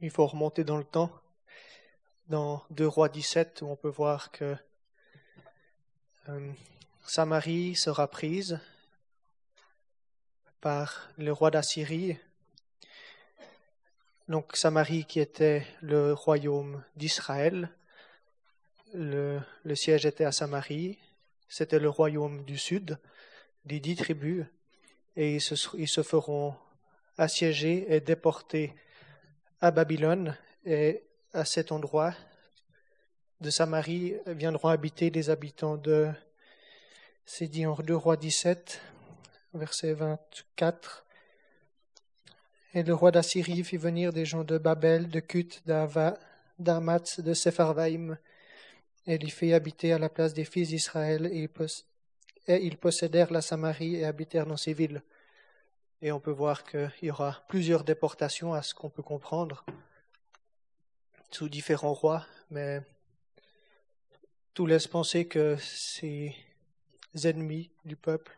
Il 0.00 0.10
faut 0.10 0.26
remonter 0.26 0.62
dans 0.62 0.76
le 0.76 0.84
temps 0.84 1.10
dans 2.28 2.62
2 2.70 2.86
Rois 2.86 3.08
17 3.08 3.62
où 3.62 3.66
on 3.66 3.76
peut 3.76 3.88
voir 3.88 4.30
que 4.30 4.56
euh, 6.28 6.52
Samarie 7.06 7.74
sera 7.74 8.06
prise 8.06 8.60
par 10.60 11.08
le 11.16 11.32
roi 11.32 11.50
d'Assyrie. 11.50 12.18
Donc 14.28 14.56
Samarie 14.56 15.04
qui 15.06 15.20
était 15.20 15.66
le 15.80 16.12
royaume 16.12 16.82
d'Israël, 16.96 17.70
le, 18.92 19.40
siège 19.74 20.04
était 20.04 20.24
à 20.24 20.32
Samarie, 20.32 20.98
c'était 21.48 21.78
le 21.78 21.88
royaume 21.88 22.44
du 22.44 22.58
sud, 22.58 22.98
des 23.64 23.80
dix 23.80 23.96
tribus, 23.96 24.44
et 25.16 25.36
ils 25.36 25.40
se, 25.40 25.54
ils 25.76 25.88
se 25.88 26.02
feront 26.02 26.54
assiéger 27.16 27.94
et 27.94 28.00
déporter 28.00 28.74
à 29.60 29.70
Babylone, 29.70 30.36
et 30.64 31.02
à 31.32 31.44
cet 31.44 31.72
endroit 31.72 32.14
de 33.40 33.50
Samarie 33.50 34.16
viendront 34.26 34.68
habiter 34.68 35.10
les 35.10 35.30
habitants 35.30 35.76
de, 35.76 36.10
c'est 37.24 37.46
dit 37.46 37.66
en 37.66 37.74
2 37.74 37.94
Rois 37.94 38.16
17, 38.16 38.80
verset 39.54 39.92
24. 39.92 41.06
Et 42.74 42.82
le 42.82 42.94
roi 42.94 43.12
d'Assyrie 43.12 43.62
fit 43.62 43.76
venir 43.76 44.12
des 44.12 44.24
gens 44.24 44.42
de 44.42 44.58
Babel, 44.58 45.08
de 45.08 45.22
d'Ava, 45.64 46.18
d'Amat, 46.58 47.20
de 47.20 47.32
Sepharvaïm, 47.32 48.18
et 49.06 49.18
les 49.18 49.30
fit 49.30 49.54
habiter 49.54 49.92
à 49.92 49.98
la 49.98 50.08
place 50.08 50.34
des 50.34 50.44
fils 50.44 50.68
d'Israël, 50.68 51.26
et, 51.26 51.48
et 52.48 52.66
ils 52.66 52.76
possédèrent 52.76 53.32
la 53.32 53.40
Samarie 53.40 53.96
et 53.96 54.04
habitèrent 54.04 54.46
dans 54.46 54.56
ces 54.56 54.72
villes. 54.72 55.02
Et 56.02 56.10
on 56.10 56.20
peut 56.20 56.32
voir 56.32 56.64
qu'il 56.64 56.90
y 57.02 57.10
aura 57.10 57.40
plusieurs 57.48 57.84
déportations 57.84 58.52
à 58.52 58.62
ce 58.62 58.74
qu'on 58.74 58.90
peut 58.90 59.02
comprendre 59.02 59.64
sous 61.30 61.48
différents 61.48 61.94
rois, 61.94 62.26
mais 62.50 62.82
tout 64.58 64.66
laisse 64.66 64.88
penser 64.88 65.28
que 65.28 65.56
ces 65.60 66.34
ennemis 67.22 67.70
du 67.84 67.94
peuple 67.94 68.36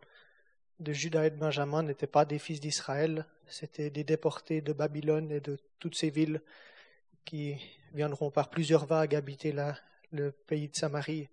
de 0.78 0.92
Judas 0.92 1.24
et 1.24 1.30
de 1.30 1.36
Benjamin 1.36 1.82
n'étaient 1.82 2.06
pas 2.06 2.26
des 2.26 2.38
fils 2.38 2.60
d'Israël, 2.60 3.24
c'était 3.46 3.88
des 3.88 4.04
déportés 4.04 4.60
de 4.60 4.74
Babylone 4.74 5.32
et 5.32 5.40
de 5.40 5.56
toutes 5.78 5.94
ces 5.94 6.10
villes 6.10 6.42
qui 7.24 7.56
viendront 7.94 8.30
par 8.30 8.50
plusieurs 8.50 8.84
vagues 8.84 9.14
habiter 9.14 9.50
là, 9.50 9.78
le 10.12 10.30
pays 10.30 10.68
de 10.68 10.76
Samarie. 10.76 11.30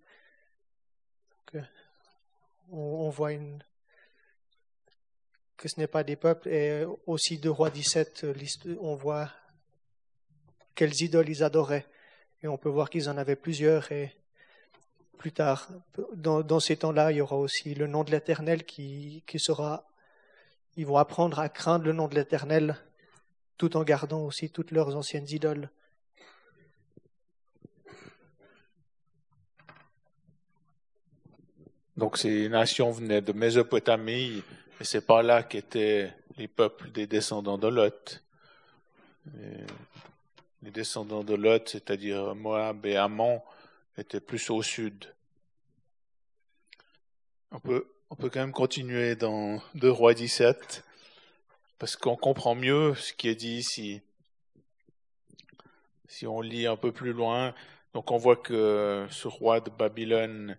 on, 2.70 3.10
voit 3.10 3.32
une, 3.32 3.62
que 5.58 5.68
ce 5.68 5.78
n'est 5.78 5.86
pas 5.86 6.02
des 6.02 6.16
peuples, 6.16 6.48
et 6.48 6.86
aussi 7.04 7.36
de 7.36 7.50
Roi 7.50 7.68
17, 7.68 8.26
on 8.80 8.94
voit 8.94 9.30
quelles 10.74 11.02
idoles 11.02 11.28
ils 11.28 11.44
adoraient. 11.44 11.84
Et 12.42 12.48
on 12.48 12.56
peut 12.56 12.70
voir 12.70 12.88
qu'ils 12.88 13.10
en 13.10 13.18
avaient 13.18 13.36
plusieurs, 13.36 13.92
et 13.92 14.14
plus 15.18 15.32
tard, 15.32 15.68
dans, 16.14 16.60
ces 16.60 16.76
temps-là, 16.76 17.12
il 17.12 17.18
y 17.18 17.20
aura 17.20 17.36
aussi 17.36 17.74
le 17.74 17.86
nom 17.86 18.04
de 18.04 18.10
l'Éternel 18.10 18.64
qui, 18.64 19.22
sera. 19.36 19.84
Ils 20.76 20.86
vont 20.86 20.96
apprendre 20.96 21.40
à 21.40 21.48
craindre 21.48 21.84
le 21.84 21.92
nom 21.92 22.08
de 22.08 22.14
l'Éternel 22.14 22.76
tout 23.58 23.76
en 23.76 23.82
gardant 23.82 24.24
aussi 24.24 24.50
toutes 24.50 24.70
leurs 24.70 24.96
anciennes 24.96 25.28
idoles. 25.28 25.68
Donc 31.96 32.16
ces 32.16 32.48
nations 32.48 32.92
venaient 32.92 33.20
de 33.20 33.32
Mésopotamie, 33.32 34.44
et 34.80 34.84
c'est 34.84 35.04
pas 35.04 35.22
là 35.22 35.42
qu'étaient 35.42 36.14
les 36.36 36.46
peuples 36.46 36.92
des 36.92 37.08
descendants 37.08 37.58
de 37.58 37.66
Lot. 37.66 38.22
Les 40.62 40.70
descendants 40.70 41.24
de 41.24 41.34
Lot, 41.34 41.68
c'est-à-dire 41.68 42.36
Moab 42.36 42.86
et 42.86 42.96
Ammon, 42.96 43.42
étaient 43.98 44.20
plus 44.20 44.50
au 44.50 44.62
sud. 44.62 45.12
On 47.50 47.60
peut, 47.60 47.86
on 48.10 48.16
peut 48.16 48.30
quand 48.30 48.40
même 48.40 48.52
continuer 48.52 49.16
dans 49.16 49.60
2 49.74 49.90
Rois 49.90 50.14
17, 50.14 50.84
parce 51.78 51.96
qu'on 51.96 52.16
comprend 52.16 52.54
mieux 52.54 52.94
ce 52.94 53.12
qui 53.12 53.28
est 53.28 53.34
dit 53.34 53.56
ici. 53.56 54.02
Si 56.06 56.26
on 56.26 56.40
lit 56.40 56.66
un 56.66 56.76
peu 56.76 56.92
plus 56.92 57.12
loin, 57.12 57.54
donc 57.94 58.10
on 58.10 58.16
voit 58.16 58.36
que 58.36 59.06
ce 59.10 59.28
roi 59.28 59.60
de 59.60 59.70
Babylone 59.70 60.56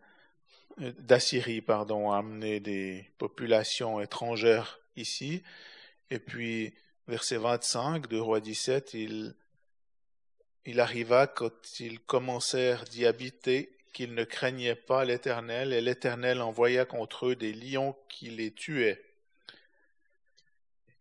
d'Assyrie, 0.77 1.61
pardon, 1.61 2.11
a 2.11 2.17
amené 2.17 2.59
des 2.59 3.09
populations 3.17 3.99
étrangères 4.01 4.79
ici. 4.95 5.43
Et 6.09 6.19
puis, 6.19 6.73
verset 7.07 7.37
25 7.37 8.07
de 8.07 8.17
Roi 8.17 8.39
17, 8.39 8.93
il, 8.93 9.35
il 10.69 10.79
arriva 10.79 11.25
quand 11.25 11.79
ils 11.79 11.99
commencèrent 11.99 12.83
d'y 12.83 13.07
habiter 13.07 13.75
qu'ils 13.91 14.13
ne 14.13 14.23
craignaient 14.23 14.75
pas 14.75 15.03
l'Éternel, 15.03 15.73
et 15.73 15.81
l'Éternel 15.81 16.43
envoya 16.43 16.85
contre 16.85 17.29
eux 17.29 17.35
des 17.35 17.53
lions 17.53 17.95
qui 18.07 18.29
les 18.29 18.51
tuaient. 18.51 19.03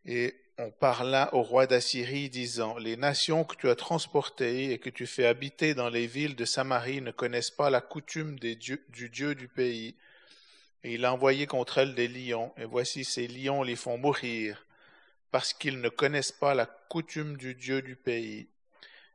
Et 0.07 0.35
on 0.57 0.71
parla 0.71 1.35
au 1.35 1.43
roi 1.43 1.67
d'Assyrie, 1.67 2.31
disant, 2.31 2.79
Les 2.79 2.97
nations 2.97 3.45
que 3.45 3.57
tu 3.57 3.69
as 3.69 3.77
transportées 3.77 4.73
et 4.73 4.79
que 4.79 4.89
tu 4.89 5.07
fais 5.07 5.27
habiter 5.27 5.75
dans 5.75 5.91
les 5.91 6.07
villes 6.07 6.35
de 6.35 6.47
Samarie 6.47 7.03
ne 7.03 7.11
connaissent 7.11 7.51
pas 7.51 7.69
la 7.69 7.83
coutume 7.83 8.39
du 8.39 8.57
Dieu 8.57 9.35
du 9.35 9.49
pays. 9.49 9.97
Et 10.83 10.95
il 10.95 11.05
a 11.05 11.13
envoyé 11.13 11.47
contre 11.47 11.77
elles 11.77 11.95
des 11.95 12.09
lions, 12.09 12.55
et 12.57 12.65
voici 12.65 13.05
ces 13.05 13.29
lions 13.29 13.63
les 13.63 13.77
font 13.77 13.99
mourir, 13.99 14.65
parce 15.31 15.53
qu'ils 15.53 15.83
ne 15.83 15.91
connaissent 15.91 16.33
pas 16.33 16.55
la 16.55 16.65
coutume 16.65 17.37
du 17.37 17.55
Dieu 17.55 17.83
du 17.83 17.97
pays. 17.97 18.49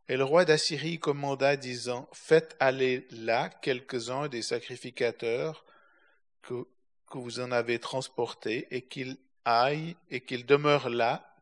Et 0.10 0.18
le 0.18 0.24
roi 0.24 0.44
d'Assyrie 0.44 1.00
commanda, 1.00 1.56
disant, 1.56 2.10
Faites 2.12 2.56
aller 2.60 3.08
là 3.12 3.50
quelques-uns 3.50 4.28
des 4.28 4.42
sacrificateurs 4.42 5.66
que, 6.42 6.66
vous 7.14 7.40
en 7.40 7.52
avez 7.52 7.80
transportés, 7.80 8.68
et 8.72 8.82
qu'ils 8.82 9.18
aillent 9.46 9.96
et 10.10 10.22
qu'ils 10.22 10.46
demeurent 10.46 10.90
là, 10.90 11.36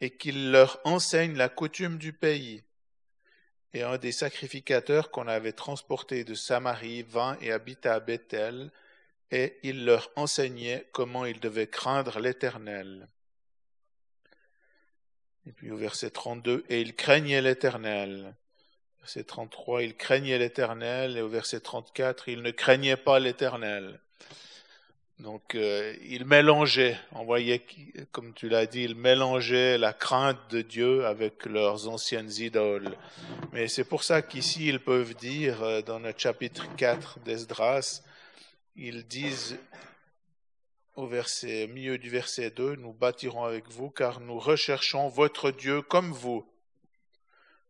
et 0.00 0.10
qu'il 0.10 0.50
leur 0.50 0.80
enseigne 0.84 1.36
la 1.36 1.48
coutume 1.48 1.98
du 1.98 2.12
pays. 2.12 2.64
Et 3.74 3.82
un 3.82 3.98
des 3.98 4.12
sacrificateurs 4.12 5.10
qu'on 5.10 5.28
avait 5.28 5.52
transporté 5.52 6.24
de 6.24 6.34
Samarie 6.34 7.02
vint 7.02 7.36
et 7.40 7.52
habita 7.52 7.94
à 7.94 8.00
Bethel, 8.00 8.70
et 9.30 9.58
il 9.62 9.84
leur 9.84 10.10
enseignait 10.16 10.86
comment 10.92 11.24
ils 11.24 11.40
devaient 11.40 11.68
craindre 11.68 12.18
l'Éternel. 12.18 13.08
Et 15.46 15.52
puis 15.52 15.70
au 15.70 15.76
verset 15.76 16.10
32, 16.10 16.64
et 16.68 16.80
ils 16.80 16.94
craignaient 16.94 17.42
l'Éternel. 17.42 18.34
Verset 19.00 19.24
33, 19.24 19.82
ils 19.82 19.96
craignaient 19.96 20.38
l'Éternel, 20.38 21.16
et 21.16 21.20
au 21.20 21.28
verset 21.28 21.60
34, 21.60 22.28
ils 22.28 22.42
ne 22.42 22.52
craignaient 22.52 22.96
pas 22.96 23.18
l'Éternel. 23.18 23.98
Donc, 25.18 25.54
euh, 25.54 25.94
il 26.08 26.24
mélangeait, 26.24 26.98
on 27.12 27.24
voyait, 27.24 27.64
comme 28.10 28.34
tu 28.34 28.48
l'as 28.48 28.66
dit, 28.66 28.82
il 28.82 28.96
mélangeait 28.96 29.78
la 29.78 29.92
crainte 29.92 30.38
de 30.50 30.62
Dieu 30.62 31.06
avec 31.06 31.46
leurs 31.46 31.88
anciennes 31.88 32.30
idoles. 32.38 32.96
Mais 33.52 33.68
c'est 33.68 33.84
pour 33.84 34.02
ça 34.02 34.22
qu'ici, 34.22 34.66
ils 34.66 34.80
peuvent 34.80 35.14
dire, 35.14 35.62
euh, 35.62 35.82
dans 35.82 36.00
le 36.00 36.12
chapitre 36.16 36.66
4 36.76 37.20
d'Esdras, 37.20 38.02
ils 38.74 39.04
disent 39.06 39.58
au 40.94 41.06
verset, 41.06 41.66
milieu 41.68 41.98
du 41.98 42.10
verset 42.10 42.50
2, 42.50 42.76
nous 42.76 42.92
bâtirons 42.92 43.44
avec 43.44 43.68
vous, 43.68 43.90
car 43.90 44.20
nous 44.20 44.38
recherchons 44.38 45.08
votre 45.08 45.50
Dieu 45.50 45.82
comme 45.82 46.12
vous. 46.12 46.46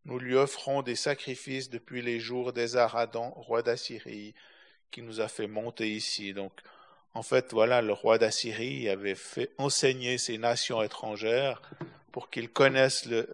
Nous 0.04 0.18
lui 0.18 0.34
offrons 0.34 0.82
des 0.82 0.96
sacrifices 0.96 1.70
depuis 1.70 2.02
les 2.02 2.18
jours 2.18 2.52
des 2.52 2.76
Aradans, 2.76 3.30
roi 3.36 3.62
d'Assyrie, 3.62 4.34
qui 4.90 5.02
nous 5.02 5.20
a 5.20 5.28
fait 5.28 5.46
monter 5.46 5.88
ici. 5.88 6.32
Donc, 6.34 6.52
en 7.14 7.22
fait, 7.22 7.52
voilà, 7.52 7.82
le 7.82 7.92
roi 7.92 8.18
d'Assyrie 8.18 8.88
avait 8.88 9.14
fait 9.14 9.50
enseigner 9.58 10.18
ces 10.18 10.38
nations 10.38 10.82
étrangères 10.82 11.62
pour 12.10 12.30
qu'ils 12.30 12.50
connaissent 12.50 13.06
euh, 13.08 13.26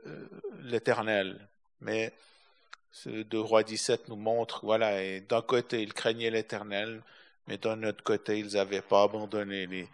l'Éternel. 0.63 1.49
Mais 1.81 2.13
ce 2.93 3.09
de 3.09 3.39
roi 3.39 3.63
17 3.63 4.09
nous 4.09 4.17
montre, 4.17 4.61
voilà, 4.65 5.03
et 5.03 5.21
d'un 5.21 5.43
côté, 5.43 5.83
ils 5.83 5.95
craignaient 5.95 6.31
l'Éternel, 6.31 7.03
mais 7.49 7.57
d'un 7.57 7.83
autre 7.83 8.05
côté, 8.05 8.39
ils 8.39 8.53
n'avaient 8.53 8.83
pas 8.83 9.05
abandonné 9.05 9.67
les, 9.67 9.89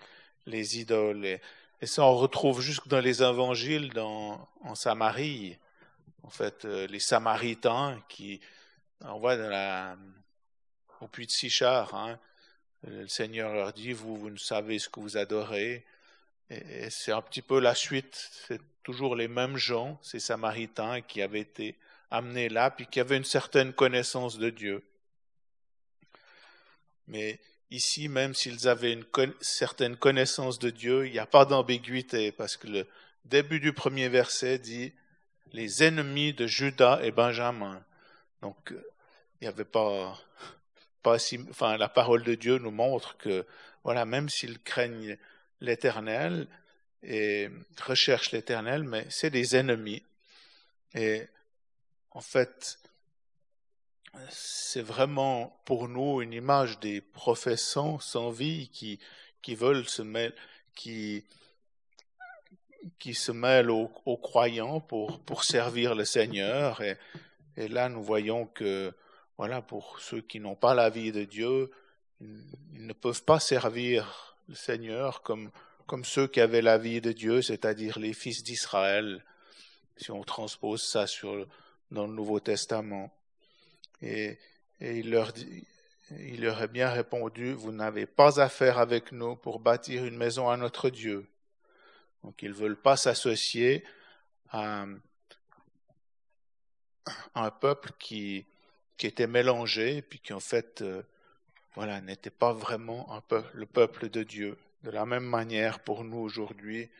les 0.46 0.80
idoles. 0.80 1.24
Et, 1.24 1.40
ça, 1.82 2.02
on 2.02 2.16
retrouve 2.16 2.60
jusque 2.60 2.88
dans 2.88 3.00
les 3.00 3.22
évangiles 3.22 3.92
dans, 3.92 4.48
en 4.62 4.74
Samarie. 4.74 5.56
En 6.22 6.30
fait, 6.30 6.64
euh, 6.64 6.86
les 6.88 6.98
Samaritains 6.98 8.02
qui, 8.08 8.40
on 9.02 9.18
voit 9.18 9.36
au 11.00 11.08
puits 11.08 11.26
de 11.26 11.30
Sichar, 11.30 11.94
hein, 11.94 12.18
le 12.82 13.06
Seigneur 13.06 13.52
leur 13.52 13.72
dit, 13.72 13.92
vous, 13.92 14.16
vous 14.16 14.30
ne 14.30 14.38
savez 14.38 14.78
ce 14.78 14.88
que 14.88 15.00
vous 15.00 15.16
adorez. 15.16 15.84
Et, 16.50 16.90
c'est 16.90 17.12
un 17.12 17.22
petit 17.22 17.42
peu 17.42 17.60
la 17.60 17.74
suite. 17.74 18.30
C'est 18.48 18.60
toujours 18.82 19.14
les 19.14 19.28
mêmes 19.28 19.56
gens, 19.56 19.98
ces 20.02 20.20
Samaritains, 20.20 21.02
qui 21.02 21.22
avaient 21.22 21.40
été 21.40 21.78
amenés 22.10 22.48
là, 22.48 22.70
puis 22.70 22.86
qui 22.86 22.98
avaient 22.98 23.16
une 23.16 23.24
certaine 23.24 23.72
connaissance 23.72 24.38
de 24.38 24.50
Dieu. 24.50 24.82
Mais 27.06 27.40
ici, 27.70 28.08
même 28.08 28.34
s'ils 28.34 28.68
avaient 28.68 28.92
une 28.92 29.04
certaine 29.40 29.96
connaissance 29.96 30.58
de 30.58 30.70
Dieu, 30.70 31.06
il 31.06 31.12
n'y 31.12 31.18
a 31.18 31.26
pas 31.26 31.44
d'ambiguïté, 31.44 32.32
parce 32.32 32.56
que 32.56 32.66
le 32.66 32.86
début 33.24 33.60
du 33.60 33.72
premier 33.72 34.08
verset 34.08 34.58
dit 34.58 34.92
les 35.52 35.82
ennemis 35.82 36.32
de 36.32 36.46
Judas 36.46 37.00
et 37.02 37.10
Benjamin. 37.10 37.84
Donc, 38.42 38.56
il 38.70 39.44
n'y 39.44 39.48
avait 39.48 39.64
pas 39.64 40.18
enfin, 41.04 41.76
la 41.76 41.88
parole 41.88 42.22
de 42.22 42.34
Dieu 42.34 42.58
nous 42.58 42.70
montre 42.70 43.16
que, 43.16 43.46
voilà, 43.82 44.04
même 44.04 44.28
s'ils 44.28 44.58
craignent 44.58 45.18
l'éternel 45.60 46.48
et 47.02 47.50
recherchent 47.82 48.32
l'éternel, 48.32 48.84
mais 48.84 49.06
c'est 49.10 49.30
des 49.30 49.56
ennemis. 49.56 50.02
Et 50.94 51.26
en 52.10 52.20
fait, 52.20 52.78
c'est 54.30 54.82
vraiment 54.82 55.60
pour 55.64 55.88
nous 55.88 56.20
une 56.22 56.32
image 56.32 56.80
des 56.80 57.00
professants 57.00 57.98
sans 57.98 58.30
vie 58.30 58.68
qui, 58.68 58.98
veulent 59.54 59.86
se 59.88 60.02
mêler, 60.02 60.34
mêlent 63.32 63.70
aux, 63.70 64.16
croyants 64.16 64.80
pour, 64.80 65.20
pour 65.20 65.44
servir 65.44 65.94
le 65.94 66.04
Seigneur. 66.04 66.80
Et, 66.80 66.96
et 67.56 67.68
là, 67.68 67.88
nous 67.88 68.02
voyons 68.02 68.46
que 68.46 68.92
voilà, 69.36 69.62
pour 69.62 69.98
ceux 70.00 70.20
qui 70.20 70.40
n'ont 70.40 70.54
pas 70.54 70.74
la 70.74 70.90
vie 70.90 71.12
de 71.12 71.24
Dieu, 71.24 71.70
ils 72.20 72.86
ne 72.86 72.92
peuvent 72.92 73.24
pas 73.24 73.40
servir 73.40 74.36
le 74.48 74.54
Seigneur 74.54 75.22
comme, 75.22 75.50
comme 75.86 76.04
ceux 76.04 76.26
qui 76.26 76.40
avaient 76.40 76.62
la 76.62 76.78
vie 76.78 77.00
de 77.00 77.12
Dieu, 77.12 77.42
c'est-à-dire 77.42 77.98
les 77.98 78.12
fils 78.12 78.42
d'Israël, 78.42 79.24
si 79.96 80.10
on 80.10 80.22
transpose 80.22 80.82
ça 80.82 81.06
sur, 81.06 81.46
dans 81.90 82.06
le 82.06 82.12
Nouveau 82.12 82.40
Testament. 82.40 83.12
Et, 84.04 84.38
et 84.80 84.98
il, 84.98 85.10
leur 85.10 85.32
dit, 85.32 85.66
il 86.10 86.42
leur 86.42 86.60
a 86.60 86.66
bien 86.66 86.90
répondu, 86.90 87.52
vous 87.52 87.72
n'avez 87.72 88.04
pas 88.04 88.38
affaire 88.38 88.78
avec 88.78 89.12
nous 89.12 89.34
pour 89.34 89.60
bâtir 89.60 90.04
une 90.04 90.16
maison 90.16 90.50
à 90.50 90.58
notre 90.58 90.90
Dieu. 90.90 91.26
Donc 92.22 92.42
ils 92.42 92.50
ne 92.50 92.54
veulent 92.54 92.80
pas 92.80 92.96
s'associer 92.96 93.82
à, 94.50 94.84
un 97.34 97.50
peuple 97.50 97.92
qui, 97.98 98.44
qui 98.98 99.06
étaient 99.06 99.26
mélangés, 99.26 100.02
puis 100.02 100.18
qui 100.18 100.34
en 100.34 100.40
fait, 100.40 100.82
euh, 100.82 101.02
voilà, 101.74 102.00
n'étaient 102.02 102.30
pas 102.30 102.52
vraiment 102.52 103.22
le 103.52 103.66
peuple 103.66 104.10
de 104.10 104.22
Dieu. 104.22 104.58
De 104.82 104.90
la 104.90 105.06
même 105.06 105.24
manière, 105.24 105.80
pour 105.80 106.04
nous 106.04 106.18
aujourd'hui, 106.18 106.90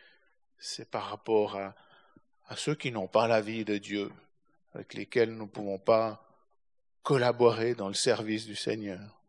c'est 0.59 0.91
par 0.91 1.11
rapport 1.11 1.57
à 1.57 2.57
ceux 2.57 2.75
qui 2.75 2.91
n'ont 2.91 3.09
pas 3.09 3.29
la 3.29 3.43
vie 3.43 3.65
de 3.67 3.77
Dieu. 3.77 4.11
avec 4.75 4.95
lesquels 4.95 5.33
nous 5.33 5.45
ne 5.45 5.51
pouvons 5.51 5.79
pas 5.79 6.24
collaborer 7.05 7.75
dans 7.75 7.89
le 7.89 7.95
service 7.95 8.47
du 8.47 8.57
Seigneur. 8.57 9.21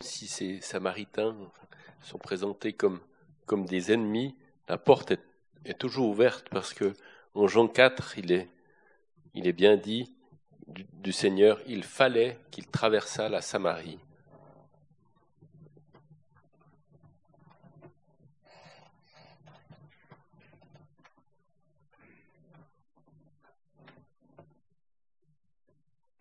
Si 0.00 0.28
ces 0.28 0.60
Samaritains 0.60 1.36
sont 2.00 2.18
présentés 2.18 2.72
comme, 2.72 3.00
des 3.66 3.92
ennemis, 3.92 4.34
la 4.68 4.78
porte 4.78 5.12
est, 5.64 5.78
toujours 5.78 6.08
ouverte 6.08 6.48
parce 6.48 6.72
que 6.72 6.94
en 7.34 7.48
Jean 7.48 7.66
4, 7.66 8.16
il 8.18 8.32
est, 8.32 9.52
bien 9.52 9.76
dit 9.76 10.14
du 10.68 11.12
Seigneur, 11.12 11.60
il 11.66 11.82
fallait 11.82 12.38
qu'il 12.52 12.68
traversât 12.68 13.28
la 13.28 13.42
Samarie. 13.42 13.98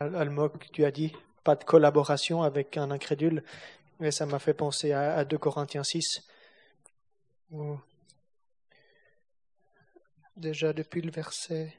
Almok, 0.01 0.71
tu 0.71 0.83
as 0.85 0.91
dit 0.91 1.13
pas 1.43 1.55
de 1.55 1.63
collaboration 1.63 2.43
avec 2.43 2.77
un 2.77 2.91
incrédule, 2.91 3.43
mais 3.99 4.11
ça 4.11 4.25
m'a 4.25 4.39
fait 4.39 4.53
penser 4.53 4.91
à, 4.91 5.15
à 5.15 5.25
2 5.25 5.37
Corinthiens 5.37 5.83
6, 5.83 6.23
où 7.51 7.77
déjà 10.35 10.73
depuis 10.73 11.01
le 11.01 11.11
verset 11.11 11.73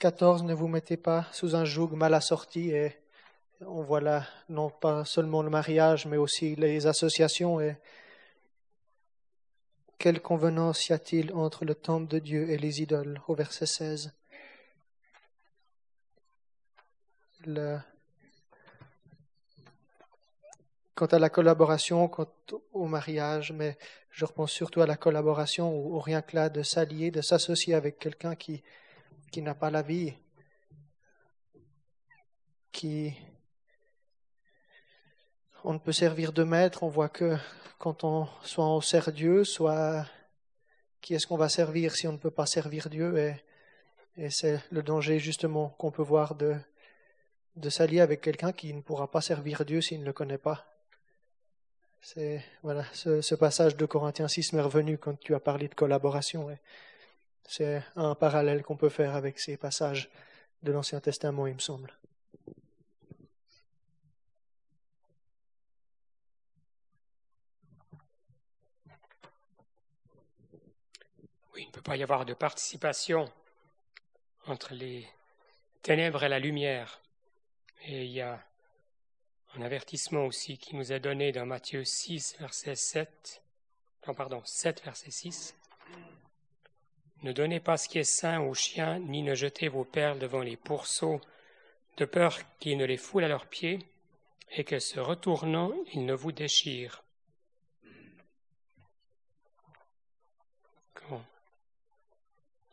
14, 0.00 0.42
ne 0.42 0.54
vous 0.54 0.68
mettez 0.68 0.96
pas 0.96 1.26
sous 1.32 1.54
un 1.54 1.64
joug 1.64 1.90
mal 1.94 2.14
assorti 2.14 2.70
et 2.70 2.96
on 3.60 3.82
voit 3.82 4.00
là 4.00 4.26
non 4.48 4.68
pas 4.68 5.04
seulement 5.04 5.42
le 5.42 5.50
mariage, 5.50 6.06
mais 6.06 6.16
aussi 6.16 6.56
les 6.56 6.86
associations 6.86 7.60
et 7.60 7.76
quelle 9.98 10.20
convenance 10.20 10.88
y 10.88 10.92
a-t-il 10.92 11.32
entre 11.32 11.64
le 11.64 11.74
temple 11.74 12.08
de 12.08 12.18
Dieu 12.18 12.50
et 12.50 12.58
les 12.58 12.82
idoles? 12.82 13.22
Au 13.28 13.34
verset 13.34 13.66
16 13.66 14.12
Quant 20.94 21.06
à 21.06 21.18
la 21.18 21.28
collaboration, 21.28 22.08
quant 22.08 22.28
au 22.72 22.86
mariage, 22.86 23.52
mais 23.52 23.76
je 24.10 24.24
repense 24.24 24.52
surtout 24.52 24.80
à 24.80 24.86
la 24.86 24.96
collaboration 24.96 25.76
ou, 25.76 25.98
rien 25.98 26.22
que 26.22 26.36
là 26.36 26.48
de 26.48 26.62
s'allier, 26.62 27.10
de 27.10 27.20
s'associer 27.20 27.74
avec 27.74 27.98
quelqu'un 27.98 28.36
qui, 28.36 28.62
qui 29.32 29.42
n'a 29.42 29.54
pas 29.54 29.70
la 29.70 29.82
vie, 29.82 30.14
qui 32.70 33.12
on 35.64 35.72
ne 35.72 35.78
peut 35.78 35.92
servir 35.92 36.32
de 36.32 36.44
maître, 36.44 36.82
on 36.82 36.88
voit 36.88 37.08
que 37.08 37.36
quand 37.78 38.04
on 38.04 38.28
soit 38.42 38.66
on 38.66 38.80
sert 38.80 39.10
Dieu, 39.12 39.44
soit 39.44 40.06
qui 41.00 41.14
est-ce 41.14 41.26
qu'on 41.26 41.36
va 41.36 41.48
servir 41.48 41.96
si 41.96 42.06
on 42.06 42.12
ne 42.12 42.18
peut 42.18 42.30
pas 42.30 42.46
servir 42.46 42.88
Dieu? 42.88 43.34
Et 44.16 44.30
c'est 44.30 44.62
le 44.70 44.82
danger 44.82 45.18
justement 45.18 45.70
qu'on 45.70 45.90
peut 45.90 46.02
voir 46.02 46.34
de 46.34 46.54
de 47.56 47.70
s'allier 47.70 48.00
avec 48.00 48.20
quelqu'un 48.20 48.52
qui 48.52 48.72
ne 48.74 48.80
pourra 48.80 49.10
pas 49.10 49.20
servir 49.20 49.64
Dieu 49.64 49.80
s'il 49.80 50.00
ne 50.00 50.04
le 50.04 50.12
connaît 50.12 50.38
pas. 50.38 50.66
C'est 52.00 52.44
voilà, 52.62 52.84
ce, 52.92 53.20
ce 53.22 53.34
passage 53.34 53.76
de 53.76 53.86
Corinthiens 53.86 54.28
6 54.28 54.52
m'est 54.52 54.60
revenu 54.60 54.98
quand 54.98 55.18
tu 55.18 55.34
as 55.34 55.40
parlé 55.40 55.68
de 55.68 55.74
collaboration. 55.74 56.48
C'est 57.46 57.82
un 57.96 58.14
parallèle 58.14 58.62
qu'on 58.62 58.76
peut 58.76 58.88
faire 58.88 59.14
avec 59.14 59.38
ces 59.38 59.56
passages 59.56 60.10
de 60.62 60.72
l'Ancien 60.72 61.00
Testament, 61.00 61.46
il 61.46 61.54
me 61.54 61.60
semble. 61.60 61.92
Oui, 71.54 71.62
il 71.62 71.66
ne 71.66 71.72
peut 71.72 71.82
pas 71.82 71.96
y 71.96 72.02
avoir 72.02 72.24
de 72.24 72.34
participation 72.34 73.30
entre 74.46 74.74
les 74.74 75.06
ténèbres 75.82 76.24
et 76.24 76.28
la 76.28 76.38
lumière. 76.38 77.00
Et 77.86 78.04
il 78.04 78.12
y 78.12 78.22
a 78.22 78.42
un 79.54 79.62
avertissement 79.62 80.24
aussi 80.24 80.56
qui 80.56 80.74
nous 80.74 80.92
est 80.92 81.00
donné 81.00 81.32
dans 81.32 81.44
Matthieu 81.44 81.84
6, 81.84 82.36
verset 82.40 82.76
7. 82.76 83.42
Non, 84.06 84.14
pardon, 84.14 84.42
7, 84.44 84.82
verset 84.84 85.10
6. 85.10 85.54
Ne 87.22 87.32
donnez 87.32 87.60
pas 87.60 87.76
ce 87.76 87.88
qui 87.88 87.98
est 87.98 88.04
sain 88.04 88.40
aux 88.40 88.54
chiens, 88.54 88.98
ni 88.98 89.22
ne 89.22 89.34
jetez 89.34 89.68
vos 89.68 89.84
perles 89.84 90.18
devant 90.18 90.40
les 90.40 90.56
pourceaux, 90.56 91.20
de 91.98 92.04
peur 92.04 92.38
qu'ils 92.58 92.78
ne 92.78 92.84
les 92.84 92.96
foulent 92.96 93.24
à 93.24 93.28
leurs 93.28 93.46
pieds, 93.46 93.78
et 94.52 94.64
que 94.64 94.78
se 94.78 94.98
retournant, 94.98 95.72
ils 95.92 96.04
ne 96.06 96.14
vous 96.14 96.32
déchirent. 96.32 97.02
On 101.10 101.20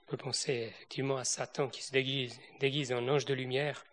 peut 0.08 0.18
penser 0.18 0.54
effectivement 0.74 1.18
à 1.18 1.24
Satan 1.24 1.70
qui 1.70 1.82
se 1.84 1.92
déguise 1.92 2.92
en 2.92 3.08
ange 3.08 3.26
de 3.26 3.34
lumière? 3.34 3.86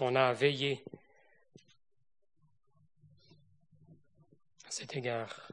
On, 0.00 0.16
a 0.16 0.28
à 0.28 0.32
veiller 0.32 0.82
à 4.66 4.70
cet 4.70 4.96
égard. 4.96 5.48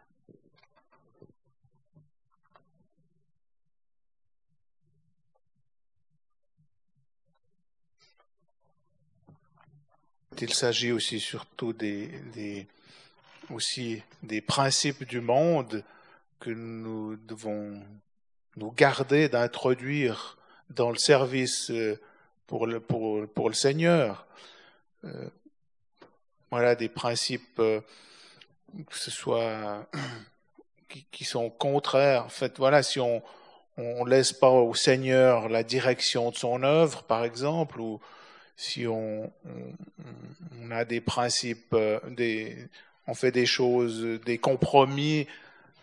Il 10.41 10.53
s'agit 10.53 10.91
aussi 10.91 11.19
surtout 11.19 11.73
des, 11.73 12.07
des, 12.33 12.65
aussi 13.49 14.01
des 14.23 14.41
principes 14.41 15.03
du 15.03 15.19
monde 15.19 15.83
que 16.39 16.49
nous 16.49 17.17
devons 17.17 17.83
nous 18.55 18.71
garder 18.71 19.27
d'introduire 19.27 20.37
dans 20.69 20.91
le 20.91 20.97
service 20.97 21.69
euh, 21.71 21.99
pour 22.49 22.65
le, 22.65 22.79
pour, 22.79 23.27
pour 23.27 23.47
le 23.47 23.53
Seigneur. 23.53 24.25
Euh, 25.05 25.29
voilà 26.49 26.73
des 26.73 26.89
principes 26.89 27.59
euh, 27.59 27.79
que 28.89 28.97
ce 28.97 29.11
soit 29.11 29.87
qui, 31.11 31.23
sont 31.23 31.51
contraires. 31.51 32.25
En 32.25 32.29
fait, 32.29 32.57
voilà, 32.57 32.81
si 32.81 32.99
on 32.99 33.21
on 33.77 34.03
laisse 34.03 34.33
pas 34.33 34.49
au 34.49 34.73
Seigneur 34.73 35.47
la 35.47 35.63
direction 35.63 36.31
de 36.31 36.35
son 36.35 36.63
œuvre, 36.63 37.03
par 37.03 37.23
exemple, 37.23 37.79
ou 37.79 38.01
si 38.57 38.85
on, 38.87 39.31
on, 40.61 40.71
a 40.71 40.83
des 40.83 40.99
principes, 40.99 41.73
euh, 41.73 41.99
des, 42.09 42.57
on 43.07 43.13
fait 43.13 43.31
des 43.31 43.45
choses, 43.45 44.19
des 44.25 44.37
compromis 44.37 45.27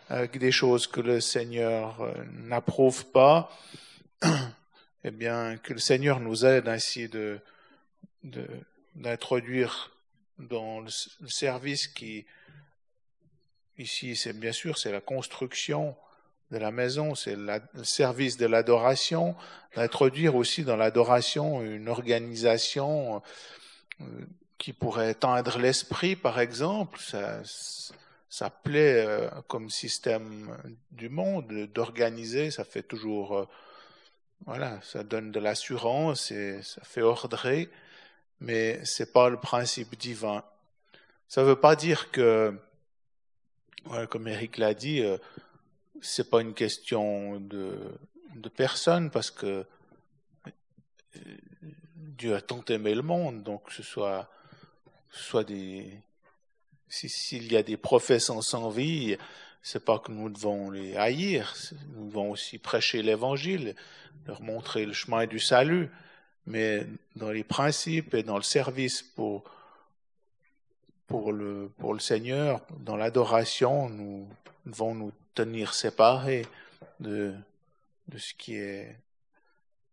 avec 0.09 0.37
des 0.37 0.51
choses 0.51 0.85
que 0.85 1.01
le 1.01 1.19
Seigneur 1.21 2.01
euh, 2.01 2.13
n'approuve 2.43 3.05
pas, 3.05 3.51
eh 5.03 5.11
bien, 5.11 5.57
que 5.57 5.73
le 5.73 5.79
Seigneur 5.79 6.19
nous 6.19 6.45
aide 6.45 6.67
ainsi 6.67 7.07
de, 7.09 7.39
d'introduire 8.95 9.91
dans 10.39 10.81
le, 10.81 10.89
service 11.27 11.87
qui, 11.87 12.25
ici, 13.77 14.15
c'est 14.15 14.33
bien 14.33 14.51
sûr, 14.51 14.77
c'est 14.77 14.91
la 14.91 15.01
construction 15.01 15.95
de 16.51 16.57
la 16.57 16.71
maison, 16.71 17.15
c'est 17.15 17.35
le 17.35 17.83
service 17.83 18.37
de 18.37 18.45
l'adoration, 18.45 19.35
d'introduire 19.75 20.35
aussi 20.35 20.63
dans 20.63 20.77
l'adoration 20.77 21.61
une 21.61 21.89
organisation 21.89 23.21
euh, 24.01 24.05
qui 24.57 24.73
pourrait 24.73 25.11
éteindre 25.11 25.57
l'esprit, 25.59 26.15
par 26.15 26.39
exemple. 26.39 26.99
Ça, 26.99 27.41
ça 28.29 28.49
plaît 28.49 29.05
euh, 29.05 29.29
comme 29.47 29.69
système 29.69 30.55
du 30.91 31.09
monde 31.09 31.67
d'organiser, 31.73 32.51
ça 32.51 32.63
fait 32.63 32.83
toujours, 32.83 33.37
euh, 33.37 33.47
voilà, 34.45 34.79
ça 34.81 35.03
donne 35.03 35.31
de 35.31 35.39
l'assurance 35.39 36.31
et 36.31 36.61
ça 36.63 36.81
fait 36.83 37.01
ordrer, 37.01 37.69
mais 38.39 38.83
c'est 38.85 39.11
pas 39.11 39.29
le 39.29 39.37
principe 39.37 39.97
divin. 39.97 40.43
Ça 41.27 41.43
veut 41.43 41.59
pas 41.59 41.75
dire 41.75 42.11
que, 42.11 42.57
comme 44.09 44.27
Eric 44.27 44.57
l'a 44.57 44.73
dit, 44.73 45.01
euh, 45.01 45.17
c'est 46.01 46.29
pas 46.29 46.41
une 46.41 46.53
question 46.53 47.39
de, 47.39 47.77
de 48.35 48.49
personne 48.49 49.09
parce 49.09 49.31
que 49.31 49.65
Dieu 51.95 52.35
a 52.35 52.41
tant 52.41 52.63
aimé 52.69 52.95
le 52.95 53.01
monde, 53.01 53.43
donc 53.43 53.71
ce 53.71 53.83
soit, 53.83 54.29
soit 55.09 55.43
des, 55.43 55.99
si- 56.87 57.09
s'il 57.09 57.51
y 57.51 57.57
a 57.57 57.63
des 57.63 57.77
professants 57.77 58.41
sans 58.41 58.69
vie, 58.69 59.17
c'est 59.69 59.83
pas 59.83 59.99
que 59.99 60.13
nous 60.13 60.29
devons 60.29 60.71
les 60.71 60.95
haïr, 60.95 61.53
nous 61.93 62.07
devons 62.07 62.31
aussi 62.31 62.57
prêcher 62.57 63.01
l'évangile, 63.01 63.75
leur 64.25 64.41
montrer 64.41 64.85
le 64.85 64.93
chemin 64.93 65.25
du 65.25 65.41
salut, 65.41 65.89
mais 66.45 66.87
dans 67.17 67.31
les 67.31 67.43
principes 67.43 68.13
et 68.13 68.23
dans 68.23 68.37
le 68.37 68.43
service 68.43 69.01
pour, 69.01 69.43
pour 71.05 71.33
le, 71.33 71.69
pour 71.79 71.93
le 71.93 71.99
Seigneur, 71.99 72.61
dans 72.79 72.95
l'adoration, 72.95 73.89
nous 73.89 74.29
devons 74.65 74.95
nous 74.95 75.11
tenir 75.33 75.73
séparés 75.73 76.45
de, 77.01 77.35
de 78.07 78.17
ce 78.17 78.33
qui 78.35 78.55
est, 78.55 78.95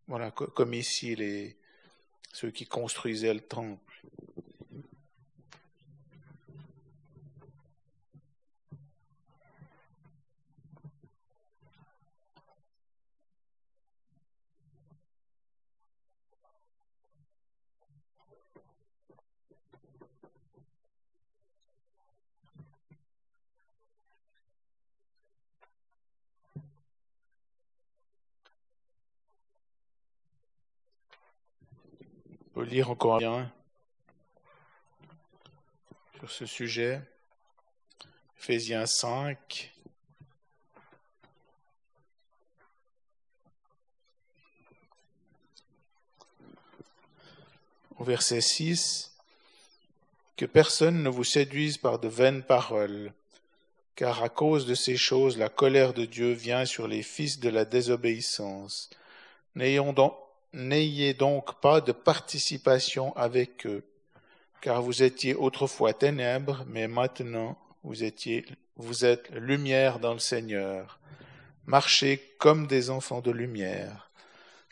voilà, 0.07 0.31
co- 0.31 0.47
comme 0.47 0.73
ici 0.73 1.17
les, 1.17 1.57
ceux 2.31 2.51
qui 2.51 2.65
construisaient 2.65 3.33
le 3.33 3.41
temple. 3.41 3.84
Lire 32.65 32.89
encore 32.89 33.19
bien 33.19 33.51
sur 36.17 36.31
ce 36.31 36.45
sujet. 36.45 37.01
Ephésiens 38.39 38.85
5. 38.85 39.71
Au 47.97 48.03
verset 48.03 48.41
6, 48.41 49.15
que 50.35 50.45
personne 50.45 51.01
ne 51.01 51.09
vous 51.09 51.23
séduise 51.23 51.77
par 51.77 51.97
de 51.97 52.09
vaines 52.09 52.43
paroles, 52.43 53.13
car 53.95 54.21
à 54.21 54.27
cause 54.27 54.65
de 54.65 54.75
ces 54.75 54.97
choses 54.97 55.37
la 55.37 55.47
colère 55.47 55.93
de 55.93 56.03
Dieu 56.03 56.33
vient 56.33 56.65
sur 56.65 56.89
les 56.89 57.03
fils 57.03 57.39
de 57.39 57.47
la 57.47 57.63
désobéissance. 57.63 58.89
N'ayez 60.55 61.13
donc 61.13 61.59
pas 61.59 61.81
de 61.81 61.91
participation 61.91 63.13
avec 63.17 63.65
eux, 63.65 63.83
car 64.61 64.81
vous 64.81 65.03
étiez 65.03 65.35
autrefois 65.35 65.93
ténèbres, 65.93 66.63
mais 66.69 66.87
maintenant 66.87 67.57
vous 67.83 68.05
étiez, 68.05 68.45
vous 68.77 69.03
êtes 69.03 69.29
lumière 69.31 69.99
dans 69.99 70.13
le 70.13 70.19
Seigneur. 70.19 71.01
Marchez 71.65 72.35
comme 72.39 72.67
des 72.67 72.89
enfants 72.89 73.19
de 73.19 73.31
lumière, 73.31 74.09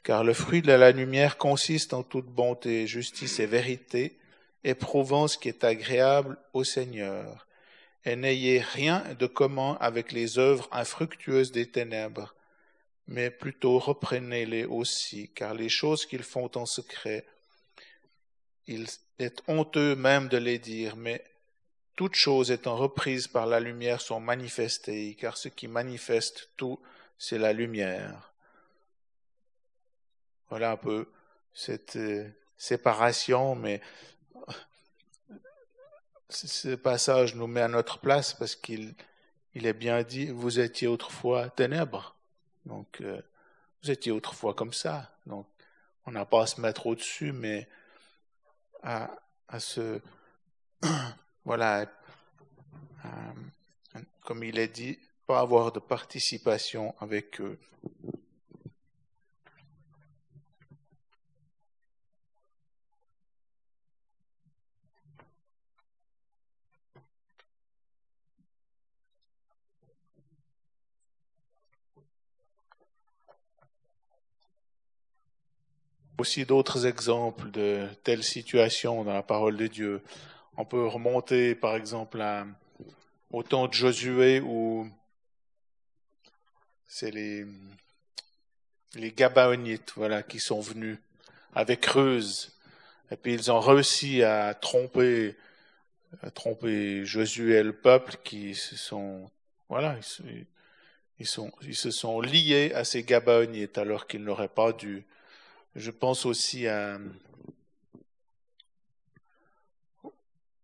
car 0.06 0.24
le 0.24 0.34
fruit 0.34 0.62
de 0.62 0.72
la 0.72 0.92
lumière 0.92 1.36
consiste 1.38 1.94
en 1.94 2.04
toute 2.04 2.28
bonté, 2.28 2.88
justice 2.88 3.42
et 3.42 3.46
vérité, 3.46 4.18
éprouvant 4.64 5.28
ce 5.28 5.38
qui 5.38 5.50
est 5.50 5.66
agréable 5.66 6.38
au 6.54 6.64
Seigneur. 6.64 7.46
Et 8.06 8.16
n'ayez 8.16 8.62
rien 8.62 9.04
de 9.20 9.28
commun 9.28 9.78
avec 9.82 10.14
les 10.14 10.40
œuvres 10.40 10.70
infructueuses 10.72 11.52
des 11.52 11.70
ténèbres, 11.70 12.36
mais 13.08 13.30
plutôt 13.30 13.80
reprenez-les 13.80 14.66
aussi, 14.66 15.32
car 15.34 15.54
les 15.54 15.70
choses 15.70 16.06
qu'ils 16.06 16.24
font 16.24 16.50
en 16.56 16.66
secret, 16.66 17.26
il 18.68 18.88
est 19.20 19.42
honteux 19.48 19.96
même 19.96 20.30
de 20.30 20.38
les 20.38 20.60
dire, 20.60 20.96
mais 20.96 21.24
toutes 21.96 22.16
choses 22.16 22.52
étant 22.52 22.76
reprises 22.76 23.28
par 23.28 23.46
la 23.46 23.60
lumière 23.60 24.02
sont 24.02 24.20
manifestées, 24.20 25.16
car 25.16 25.38
ce 25.38 25.50
qui 25.50 25.68
manifeste 25.68 26.50
tout, 26.58 26.80
c'est 27.18 27.38
la 27.38 27.54
lumière. 27.54 28.34
Voilà 30.50 30.72
un 30.72 30.78
peu 30.78 31.10
cette 31.54 31.96
euh, 31.98 32.30
séparation, 32.58 33.56
mais 33.56 33.82
ce 36.30 36.76
passage 36.76 37.36
nous 37.36 37.48
met 37.48 37.62
à 37.62 37.68
notre 37.68 38.00
place 38.00 38.34
parce 38.34 38.56
qu'il 38.56 38.96
il 39.56 39.68
est 39.68 39.74
bien 39.74 40.02
dit, 40.02 40.28
vous 40.28 40.60
étiez 40.60 40.88
autrefois 40.88 41.50
ténèbres. 41.50 42.13
Donc, 42.66 43.02
euh, 43.02 43.22
vous 43.84 43.92
étiez 43.92 44.12
autrefois 44.12 44.54
comme 44.54 44.74
ça. 44.74 45.12
Donc, 45.26 45.48
on 46.06 46.12
n'a 46.12 46.26
pas 46.26 46.44
à 46.44 46.48
se 46.48 46.60
mettre 46.62 46.88
au-dessus, 46.88 47.32
mais 47.32 47.68
à, 48.82 49.12
à 49.48 49.60
se, 49.60 50.02
voilà, 51.46 51.86
comme 54.24 54.44
il 54.44 54.58
est 54.58 54.68
dit, 54.68 54.98
pas 55.28 55.40
avoir 55.40 55.72
de 55.72 55.80
participation 55.80 56.96
avec 57.00 57.40
eux. 57.42 57.60
Aussi 76.24 76.46
d'autres 76.46 76.86
exemples 76.86 77.52
de 77.52 77.86
telles 78.06 78.24
situations 78.24 79.04
dans 79.04 79.12
la 79.12 79.24
parole 79.24 79.58
de 79.58 79.68
Dieu. 79.68 80.02
On 80.56 80.64
peut 80.64 80.88
remonter, 80.88 81.54
par 81.54 81.76
exemple, 81.76 82.24
au 83.30 83.44
temps 83.44 83.68
de 83.68 83.74
Josué 83.74 84.40
où 84.40 84.90
c'est 86.88 87.12
les, 87.12 87.46
les 88.96 89.12
Gabaonites, 89.12 89.92
voilà, 89.98 90.24
qui 90.24 90.40
sont 90.40 90.62
venus 90.62 90.98
avec 91.56 91.86
ruse. 91.88 92.56
Et 93.12 93.18
puis 93.18 93.34
ils 93.34 93.52
ont 93.52 93.60
réussi 93.60 94.24
à 94.24 94.54
tromper, 94.54 95.36
à 96.22 96.32
tromper 96.32 97.04
Josué 97.04 97.56
et 97.56 97.64
le 97.64 97.76
peuple 97.76 98.16
qui 98.24 98.56
se 98.56 98.78
sont, 98.78 99.30
voilà, 99.68 99.98
ils, 101.20 101.28
sont, 101.28 101.52
ils 101.64 101.76
se 101.76 101.92
sont 101.92 102.22
liés 102.22 102.72
à 102.74 102.86
ces 102.86 103.04
Gabaonites 103.04 103.78
alors 103.78 104.08
qu'ils 104.08 104.24
n'auraient 104.24 104.48
pas 104.48 104.72
dû. 104.72 105.04
Je 105.76 105.90
pense 105.90 106.28
aussi 106.28 106.68
à, 106.68 107.00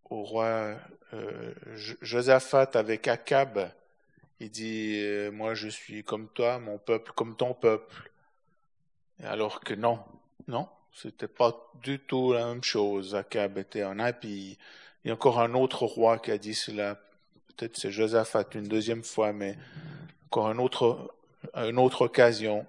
au 0.10 0.24
roi 0.24 0.76
euh, 1.13 1.54
Josaphat 2.02 2.69
avec 2.76 3.08
Akab. 3.08 3.72
Il 4.39 4.52
dit, 4.52 5.02
euh, 5.04 5.32
moi 5.32 5.56
je 5.56 5.67
suis 5.67 6.04
comme 6.04 6.28
toi, 6.30 6.60
mon 6.60 6.78
peuple 6.78 7.12
comme 7.15 7.36
ton 7.36 7.56
peuple. 7.56 8.12
Alors 9.24 9.62
que 9.62 9.74
non, 9.74 10.00
non, 10.48 10.67
c'était 10.93 11.28
pas 11.28 11.72
du 11.82 12.00
tout 12.00 12.34
la 12.34 12.45
même 12.45 12.63
chose. 12.63 13.15
Akab 13.15 13.58
était 13.58 13.82
un 13.82 14.00
impie. 14.00 14.60
Il 15.04 15.08
y 15.08 15.12
a 15.12 15.15
encore 15.15 15.39
un 15.39 15.56
autre 15.56 15.86
roi 15.86 16.19
qui 16.19 16.30
a 16.30 16.38
dit 16.38 16.54
cela. 16.54 17.02
Peut-être 17.48 17.78
c'est 17.78 17.91
Josaphat 17.91 18.45
une 18.54 18.67
deuxième 18.67 19.04
fois, 19.04 19.34
mais 19.34 19.58
encore 20.28 20.48
un 20.48 20.60
autre, 20.60 21.15
une 21.56 21.80
autre 21.80 22.04
occasion. 22.04 22.67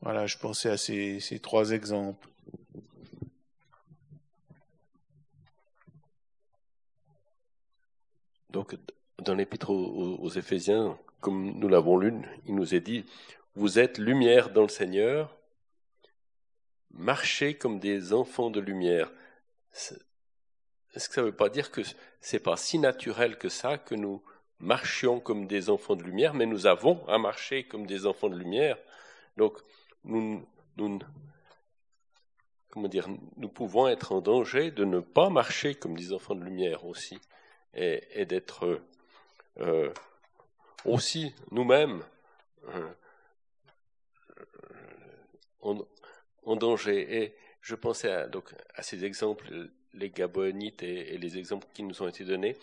Voilà, 0.00 0.26
je 0.26 0.38
pensais 0.38 0.70
à 0.70 0.76
ces, 0.76 1.20
ces 1.20 1.40
trois 1.40 1.72
exemples. 1.72 2.28
Donc, 8.50 8.76
dans 9.18 9.34
l'épître 9.34 9.70
aux, 9.70 10.30
Éphésiens, 10.30 10.98
comme 11.20 11.58
nous 11.58 11.68
l'avons 11.68 11.96
lu, 11.96 12.14
il 12.46 12.54
nous 12.54 12.74
est 12.74 12.80
dit 12.80 13.04
Vous 13.54 13.78
êtes 13.78 13.98
lumière 13.98 14.50
dans 14.50 14.62
le 14.62 14.68
Seigneur, 14.68 15.36
marchez 16.90 17.54
comme 17.54 17.78
des 17.78 18.12
enfants 18.12 18.50
de 18.50 18.60
lumière. 18.60 19.12
Est-ce 20.94 21.08
que 21.08 21.14
ça 21.14 21.20
ne 21.20 21.26
veut 21.26 21.36
pas 21.36 21.50
dire 21.50 21.70
que 21.70 21.82
c'est 22.20 22.38
pas 22.38 22.56
si 22.56 22.78
naturel 22.78 23.36
que 23.36 23.48
ça 23.48 23.78
que 23.78 23.94
nous 23.94 24.22
marchions 24.60 25.20
comme 25.20 25.46
des 25.46 25.70
enfants 25.70 25.96
de 25.96 26.02
lumière, 26.02 26.34
mais 26.34 26.46
nous 26.46 26.66
avons 26.66 27.06
à 27.06 27.18
marcher 27.18 27.64
comme 27.64 27.86
des 27.86 28.06
enfants 28.06 28.30
de 28.30 28.38
lumière? 28.38 28.78
Donc, 29.36 29.58
nous, 30.04 30.46
comment 32.70 32.88
dire, 32.88 33.08
nous 33.36 33.48
pouvons 33.48 33.88
être 33.88 34.12
en 34.12 34.20
danger 34.20 34.70
de 34.70 34.84
ne 34.84 35.00
pas 35.00 35.30
marcher 35.30 35.74
comme 35.74 35.96
des 35.96 36.12
enfants 36.12 36.34
de 36.34 36.44
lumière 36.44 36.84
aussi, 36.84 37.20
et, 37.74 38.24
d'être 38.26 38.80
euh, 39.58 39.92
aussi 40.84 41.34
nous-mêmes 41.50 42.02
euh, 42.68 42.88
en, 45.60 46.56
danger. 46.56 47.22
Et 47.22 47.36
je 47.60 47.74
pensais 47.74 48.10
à, 48.10 48.26
donc, 48.26 48.54
à 48.74 48.82
ces 48.82 49.04
exemples, 49.04 49.70
les 49.92 50.10
Gabonites 50.10 50.82
et, 50.82 51.18
les 51.18 51.38
exemples 51.38 51.66
qui 51.74 51.82
nous 51.82 52.02
ont 52.02 52.08
été 52.08 52.24
donnés. 52.24 52.56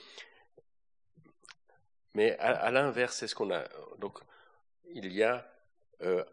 Mais 2.13 2.37
à, 2.39 2.71
l'inverse, 2.71 3.17
c'est 3.17 3.27
ce 3.27 3.35
qu'on 3.35 3.51
a. 3.51 3.65
Donc, 3.99 4.19
il 4.93 5.11
y 5.11 5.23
a 5.23 5.45
euh, 6.01 6.23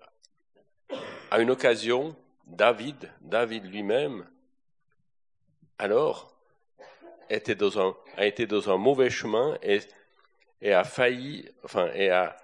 à 1.30 1.40
une 1.40 1.50
occasion, 1.50 2.14
David, 2.46 3.10
David 3.22 3.64
lui-même, 3.64 4.26
alors, 5.78 6.32
était 7.30 7.54
dans 7.54 7.80
un, 7.80 7.96
a 8.16 8.26
été 8.26 8.46
dans 8.46 8.70
un 8.70 8.76
mauvais 8.76 9.10
chemin 9.10 9.58
et, 9.62 10.72
a 10.72 10.84
failli, 10.84 11.50
enfin, 11.64 11.90
et 11.94 12.10
a 12.10 12.36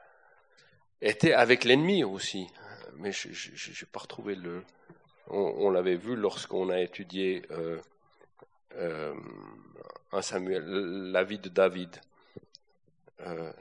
été 1.01 1.35
avec 1.35 1.65
l'ennemi 1.65 2.03
aussi. 2.03 2.49
Mais 2.97 3.13
je 3.13 3.29
n'ai 3.29 3.89
pas 3.93 4.01
retrouvé 4.01 4.35
le. 4.35 4.65
On, 5.29 5.71
l'avait 5.71 5.97
vu 5.97 6.17
lorsqu'on 6.17 6.71
a 6.71 6.81
étudié 6.81 7.43
euh, 7.51 7.79
euh, 8.77 9.15
un 10.11 10.23
Samuel, 10.23 10.65
la 10.65 11.23
vie 11.23 11.39
de 11.39 11.51
David. 11.51 11.95
Euh, 13.21 13.53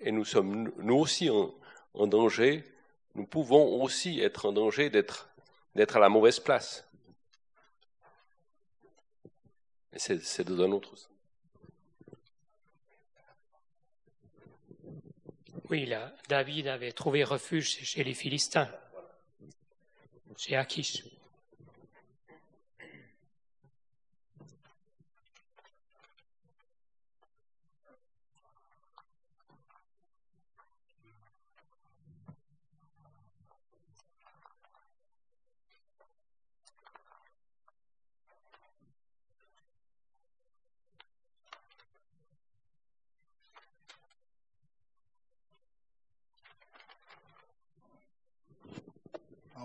et 0.00 0.12
nous 0.12 0.24
sommes 0.24 0.70
nous 0.78 0.96
aussi 0.96 1.28
en 1.28 2.06
danger 2.06 2.64
nous 3.14 3.26
pouvons 3.26 3.82
aussi 3.82 4.20
être 4.20 4.46
en 4.46 4.52
danger 4.52 4.90
d'être, 4.90 5.28
à 5.74 5.98
la 5.98 6.08
mauvaise 6.08 6.40
place. 6.40 6.88
C'est, 9.96 10.44
dans 10.44 10.62
un 10.62 10.70
autre 10.70 10.96
sens. 10.96 11.10
Oui, 15.70 15.84
là, 15.84 16.14
David 16.28 16.68
avait 16.68 16.92
trouvé 16.92 17.24
refuge 17.24 17.68
chez 17.82 18.04
les 18.04 18.14
Philistins, 18.14 18.70
chez 20.36 20.56
Akish. 20.56 21.04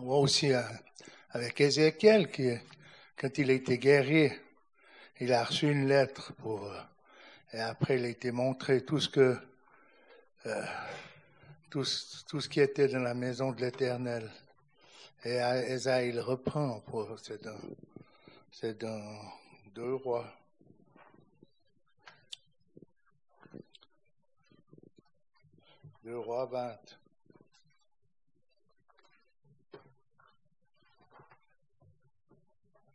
On 0.04 0.06
voit 0.06 0.20
aussi 0.20 0.52
euh, 0.52 0.62
avec 1.30 1.62
Ézéchiel 1.62 2.30
qui, 2.30 2.50
quand 3.16 3.38
il 3.38 3.50
a 3.50 3.54
été 3.54 3.78
guerrier, 3.78 4.38
il 5.22 5.32
a 5.32 5.46
reçu 5.46 5.72
une 5.72 5.88
lettre 5.88 6.34
pour, 6.34 6.66
euh, 6.66 6.78
et 7.54 7.62
après 7.62 7.98
il 7.98 8.04
a 8.04 8.10
été 8.10 8.34
montré 8.34 8.84
tout 8.84 9.00
ce 9.00 9.08
que, 9.08 9.38
euh, 10.46 10.66
tout 11.70 11.86
ce 11.86 12.50
qui 12.50 12.60
était 12.60 12.90
dans 12.90 13.00
la 13.00 13.14
maison 13.14 13.54
de 13.54 13.62
l'Éternel. 13.62 14.30
Et 15.24 15.36
Esaïe 15.36 16.10
il 16.10 16.20
reprend, 16.20 16.82
pour, 16.82 17.18
c'est 17.18 17.42
dans, 17.42 17.62
c'est 18.52 18.78
dans 18.78 19.22
deux 19.74 19.94
rois. 19.94 20.28
Deux 26.04 26.20
rois 26.20 26.46
20. 26.48 27.03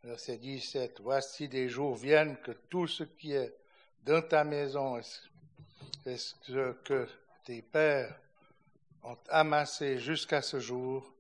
Verset 0.09 0.39
17. 0.39 1.03
Voici 1.03 1.49
des 1.49 1.69
jours 1.69 1.95
viennent 1.95 2.39
que 2.39 2.53
tout 2.53 2.87
ce 2.87 3.05
qui 3.05 3.33
est 3.33 3.55
dans 4.07 4.23
ta 4.23 4.43
maison, 4.43 4.97
est-ce 6.07 6.35
que, 6.47 6.73
que 6.83 7.07
tes 7.45 7.61
pères 7.61 8.19
ont 9.03 9.19
amassé 9.29 9.99
jusqu'à 9.99 10.41
ce 10.41 10.61
jour, 10.61 11.13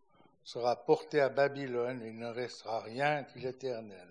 sera 0.42 0.74
porté 0.74 1.20
à 1.20 1.29
Babylone, 1.29 2.01
il 2.03 2.18
ne 2.18 2.29
restera 2.29 2.81
rien 2.81 3.27
dit 3.35 3.42
l'Éternel. 3.42 4.09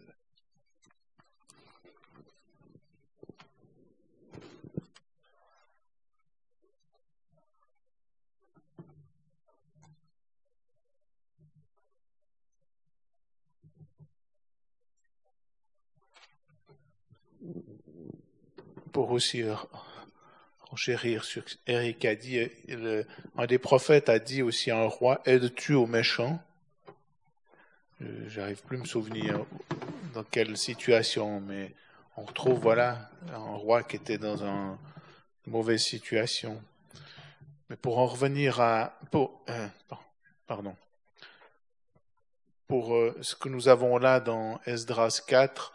Pour 18.97 19.11
aussi 19.11 19.43
euh, 19.43 19.53
renchérir 20.71 21.23
sur 21.23 21.47
ce 21.47 21.55
qu'Éric 21.57 22.03
a 22.05 22.15
dit, 22.15 22.39
euh, 22.69 23.03
un 23.37 23.45
des 23.45 23.59
prophètes 23.59 24.09
a 24.09 24.17
dit 24.17 24.41
aussi 24.41 24.71
à 24.71 24.79
un 24.79 24.87
roi, 24.87 25.21
aides-tu 25.25 25.75
aux 25.75 25.85
méchants? 25.85 26.41
Euh, 28.01 28.27
J'arrive 28.27 28.63
plus 28.63 28.77
à 28.77 28.79
me 28.79 28.85
souvenir 28.85 29.45
dans 30.15 30.23
quelle 30.23 30.57
situation, 30.57 31.39
mais 31.41 31.75
on 32.15 32.23
retrouve, 32.23 32.59
voilà, 32.59 33.11
un 33.31 33.37
roi 33.37 33.83
qui 33.83 33.97
était 33.97 34.17
dans 34.17 34.43
un- 34.43 34.79
une 35.45 35.51
mauvaise 35.53 35.83
situation. 35.83 36.59
Mais 37.69 37.75
pour 37.75 37.99
en 37.99 38.07
revenir 38.07 38.59
à... 38.61 38.99
Pardon. 40.47 40.75
Pour 42.67 42.97
ce 43.21 43.35
que 43.35 43.47
nous 43.47 43.67
avons 43.67 43.99
là 43.99 44.19
dans 44.19 44.59
Esdras 44.65 45.21
4, 45.27 45.71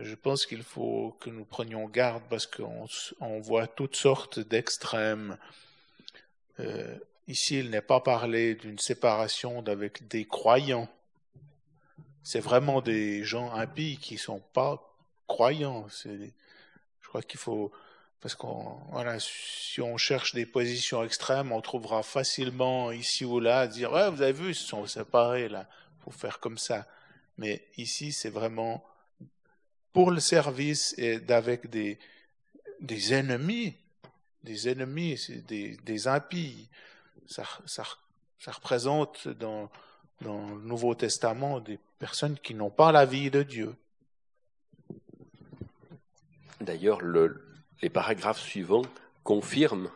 je 0.00 0.14
pense 0.14 0.46
qu'il 0.46 0.62
faut 0.62 1.16
que 1.20 1.30
nous 1.30 1.44
prenions 1.44 1.88
garde 1.88 2.22
parce 2.28 2.46
qu'on 2.46 3.40
voit 3.40 3.66
toutes 3.66 3.96
sortes 3.96 4.38
d'extrêmes. 4.38 5.38
Euh, 6.60 6.96
ici, 7.28 7.58
il 7.58 7.70
n'est 7.70 7.80
pas 7.80 8.00
parlé 8.00 8.54
d'une 8.54 8.78
séparation 8.78 9.64
avec 9.66 10.08
des 10.08 10.24
croyants. 10.24 10.88
C'est 12.22 12.40
vraiment 12.40 12.80
des 12.80 13.24
gens 13.24 13.52
impies 13.52 13.98
qui 13.98 14.18
sont 14.18 14.40
pas 14.52 14.94
croyants. 15.26 15.86
Je 16.04 17.08
crois 17.08 17.22
qu'il 17.22 17.38
faut 17.38 17.72
parce 18.20 18.34
qu'on 18.34 18.80
voilà, 18.90 19.18
si 19.20 19.80
on 19.80 19.96
cherche 19.96 20.34
des 20.34 20.46
positions 20.46 21.04
extrêmes, 21.04 21.52
on 21.52 21.60
trouvera 21.60 22.02
facilement 22.02 22.90
ici 22.90 23.24
ou 23.24 23.38
là 23.38 23.60
à 23.60 23.66
dire 23.68 23.92
ouais, 23.92 24.10
vous 24.10 24.22
avez 24.22 24.32
vu, 24.32 24.48
ils 24.50 24.54
sont 24.54 24.86
séparés 24.86 25.48
là. 25.48 25.68
Faut 26.04 26.10
faire 26.10 26.40
comme 26.40 26.58
ça. 26.58 26.86
Mais 27.38 27.66
ici, 27.76 28.12
c'est 28.12 28.30
vraiment 28.30 28.84
pour 29.96 30.10
le 30.10 30.20
service 30.20 30.94
d'avec 31.26 31.70
des, 31.70 31.98
des 32.82 33.14
ennemis, 33.14 33.74
des 34.44 34.68
ennemis, 34.68 35.18
des, 35.48 35.78
des 35.78 36.06
impies. 36.06 36.68
Ça, 37.26 37.44
ça, 37.64 37.82
représente 38.48 39.26
dans, 39.26 39.70
dans 40.20 40.48
le 40.48 40.60
Nouveau 40.60 40.94
Testament 40.94 41.60
des 41.60 41.78
personnes 41.98 42.38
qui 42.38 42.52
n'ont 42.52 42.68
pas 42.68 42.92
la 42.92 43.06
vie 43.06 43.30
de 43.30 43.42
Dieu. 43.42 43.74
D'ailleurs, 46.60 47.00
le- 47.00 47.42
les 47.80 47.88
paragraphes 47.88 48.42
suivants 48.42 48.84
confirment, 49.24 49.90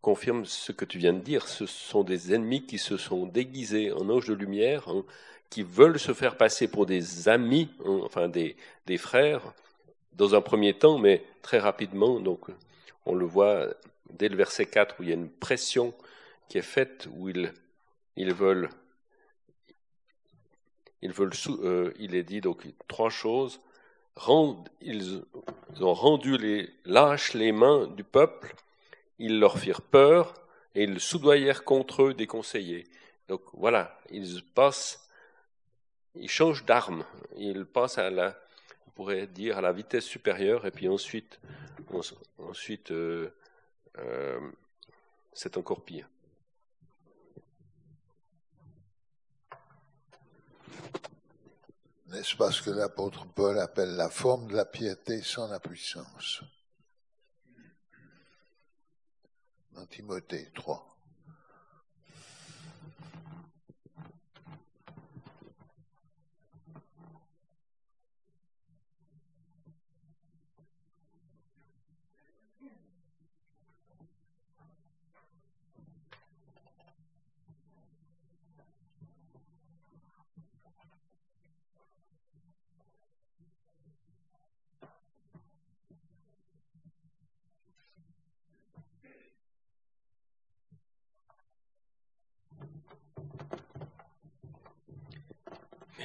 confirment 0.00 0.46
ce 0.46 0.72
que 0.72 0.84
tu 0.84 0.98
viens 0.98 1.12
de 1.12 1.20
dire. 1.20 1.46
Ce 1.46 1.66
sont 1.66 2.02
des 2.02 2.34
ennemis 2.34 2.66
qui 2.66 2.78
se 2.78 2.96
sont 2.96 3.26
déguisés 3.26 3.92
en 3.92 4.10
anges 4.10 4.26
de 4.26 4.34
lumière, 4.34 4.88
hein, 4.88 5.04
qui 5.50 5.62
veulent 5.62 5.98
se 5.98 6.12
faire 6.12 6.36
passer 6.36 6.68
pour 6.68 6.86
des 6.86 7.28
amis, 7.28 7.70
hein, 7.84 8.00
enfin 8.04 8.28
des, 8.28 8.56
des 8.86 8.98
frères, 8.98 9.54
dans 10.12 10.34
un 10.34 10.40
premier 10.40 10.74
temps, 10.74 10.98
mais 10.98 11.24
très 11.42 11.58
rapidement. 11.58 12.20
Donc, 12.20 12.46
on 13.06 13.14
le 13.14 13.24
voit 13.24 13.68
dès 14.10 14.28
le 14.28 14.36
verset 14.36 14.66
4 14.66 14.96
où 14.98 15.02
il 15.02 15.08
y 15.08 15.12
a 15.12 15.14
une 15.14 15.30
pression 15.30 15.94
qui 16.48 16.58
est 16.58 16.62
faite, 16.62 17.08
où 17.16 17.28
ils, 17.28 17.52
ils 18.16 18.32
veulent, 18.32 18.70
ils 21.02 21.12
veulent, 21.12 21.32
euh, 21.62 21.92
il 21.98 22.14
est 22.14 22.24
dit 22.24 22.40
donc 22.40 22.66
trois 22.88 23.10
choses. 23.10 23.60
Ils 24.80 25.22
ont 25.80 25.94
rendu 25.94 26.68
lâches 26.84 27.34
les 27.34 27.52
mains 27.52 27.86
du 27.86 28.02
peuple, 28.02 28.56
ils 29.20 29.38
leur 29.38 29.58
firent 29.58 29.82
peur 29.82 30.34
et 30.74 30.82
ils 30.84 30.98
soudoyèrent 30.98 31.62
contre 31.64 32.02
eux 32.02 32.14
des 32.14 32.26
conseillers. 32.26 32.84
Donc 33.28 33.42
voilà, 33.52 33.96
ils 34.10 34.42
passent, 34.54 35.07
ils 36.14 36.30
changent 36.30 36.64
d'arme, 36.64 37.04
ils 37.36 37.64
passent 37.64 37.98
à 37.98 38.10
la, 38.10 38.36
on 38.86 38.90
pourrait 38.90 39.26
dire 39.26 39.58
à 39.58 39.60
la 39.60 39.72
vitesse 39.72 40.04
supérieure 40.04 40.66
et 40.66 40.70
puis 40.70 40.88
ensuite, 40.88 41.38
euh, 42.90 43.30
euh, 43.98 44.50
c'est 45.32 45.56
encore 45.56 45.84
pire. 45.84 46.08
N'est-ce 52.06 52.36
pas 52.36 52.50
ce 52.50 52.62
que 52.62 52.70
l'apôtre 52.70 53.26
Paul 53.26 53.58
appelle 53.58 53.94
la 53.96 54.08
forme 54.08 54.48
de 54.48 54.56
la 54.56 54.64
piété 54.64 55.22
sans 55.22 55.46
la 55.48 55.60
puissance? 55.60 56.42
Timothée 59.86 60.50
3. 60.54 60.97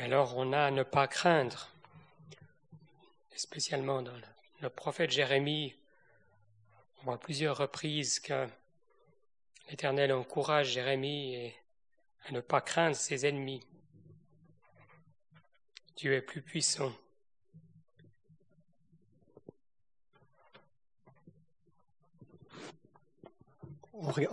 Alors 0.03 0.35
on 0.35 0.51
a 0.51 0.65
à 0.65 0.71
ne 0.71 0.83
pas 0.83 1.07
craindre, 1.07 1.69
spécialement 3.37 4.01
dans 4.01 4.11
le, 4.61 4.69
prophète 4.69 5.11
Jérémie, 5.11 5.73
on 6.99 7.05
voit 7.05 7.17
plusieurs 7.17 7.57
reprises 7.57 8.19
que 8.19 8.45
l'Éternel 9.69 10.11
encourage 10.11 10.71
Jérémie 10.71 11.53
à 12.27 12.33
ne 12.33 12.41
pas 12.41 12.59
craindre 12.59 12.97
ses 12.97 13.25
ennemis. 13.25 13.61
Dieu 15.95 16.13
est 16.15 16.21
plus 16.21 16.41
puissant. 16.41 16.91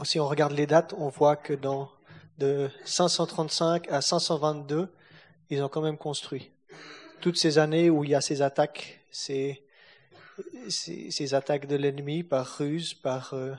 Si 0.02 0.18
on 0.18 0.26
regarde 0.26 0.52
les 0.52 0.66
dates, 0.66 0.94
on 0.94 1.10
voit 1.10 1.36
que 1.36 1.52
dans 1.52 1.92
de 2.38 2.68
535 2.84 3.88
à 3.88 4.00
522, 4.00 4.92
ils 5.51 5.62
ont 5.62 5.68
quand 5.68 5.82
même 5.82 5.98
construit. 5.98 6.51
Toutes 7.20 7.36
ces 7.36 7.59
années 7.59 7.90
où 7.90 8.05
il 8.05 8.11
y 8.11 8.14
a 8.14 8.20
ces 8.20 8.40
attaques, 8.40 9.01
ces, 9.11 9.62
attaques 11.32 11.66
de 11.66 11.76
l'ennemi 11.76 12.22
par 12.22 12.46
ruse, 12.46 12.94
par 12.94 13.34
euh, 13.34 13.55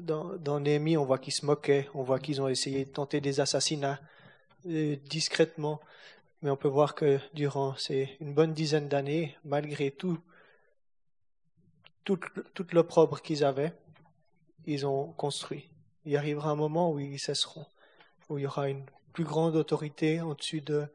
dans, 0.00 0.36
dans 0.36 0.64
on 0.64 1.04
voit 1.04 1.18
qu'ils 1.18 1.32
se 1.32 1.44
moquaient, 1.44 1.88
on 1.94 2.02
voit 2.02 2.18
qu'ils 2.18 2.40
ont 2.40 2.48
essayé 2.48 2.84
de 2.84 2.90
tenter 2.90 3.20
des 3.20 3.40
assassinats 3.40 4.00
euh, 4.66 4.96
discrètement, 5.06 5.80
mais 6.42 6.50
on 6.50 6.56
peut 6.56 6.68
voir 6.68 6.94
que 6.94 7.18
durant 7.34 7.76
ces 7.76 8.16
une 8.20 8.32
bonne 8.32 8.54
dizaine 8.54 8.88
d'années, 8.88 9.36
malgré 9.44 9.90
tout, 9.90 10.18
toute, 12.04 12.24
toute 12.54 12.72
l'opprobre 12.72 13.20
qu'ils 13.20 13.44
avaient, 13.44 13.72
ils 14.66 14.86
ont 14.86 15.12
construit. 15.12 15.68
il 16.04 16.16
arrivera 16.16 16.50
un 16.50 16.56
moment 16.56 16.92
où 16.92 16.98
ils 16.98 17.18
cesseront, 17.18 17.66
où 18.28 18.38
il 18.38 18.42
y 18.42 18.46
aura 18.46 18.68
une 18.68 18.84
plus 19.12 19.24
grande 19.24 19.56
autorité 19.56 20.20
au-dessus 20.20 20.60
de, 20.60 20.86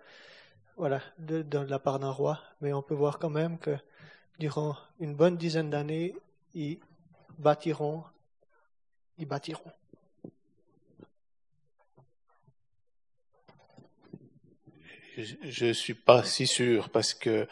voilà, 0.77 1.01
de, 1.19 1.57
la 1.57 1.79
part 1.79 1.99
d'un 1.99 2.11
roi. 2.11 2.41
Mais 2.61 2.73
on 2.73 2.81
peut 2.81 2.93
voir 2.93 3.19
quand 3.19 3.29
même 3.29 3.57
que 3.57 3.77
durant 4.39 4.77
une 4.99 5.15
bonne 5.15 5.37
dizaine 5.37 5.69
d'années, 5.69 6.15
ils 6.53 6.79
bâtiront, 7.37 8.03
ils 9.17 9.25
bâtiront. 9.25 9.71
Je 15.17 15.65
ne 15.67 15.73
suis 15.73 15.93
pas 15.93 16.23
si 16.23 16.45
sûr 16.45 16.89
parce 16.89 17.13
que 17.13 17.47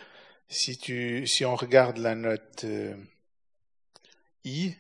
si, 0.50 0.78
tu, 0.78 1.26
si 1.28 1.46
on 1.46 1.56
regarde 1.56 1.98
la 1.98 2.14
note 2.14 2.66
euh, 2.66 2.96
I, 4.44 4.76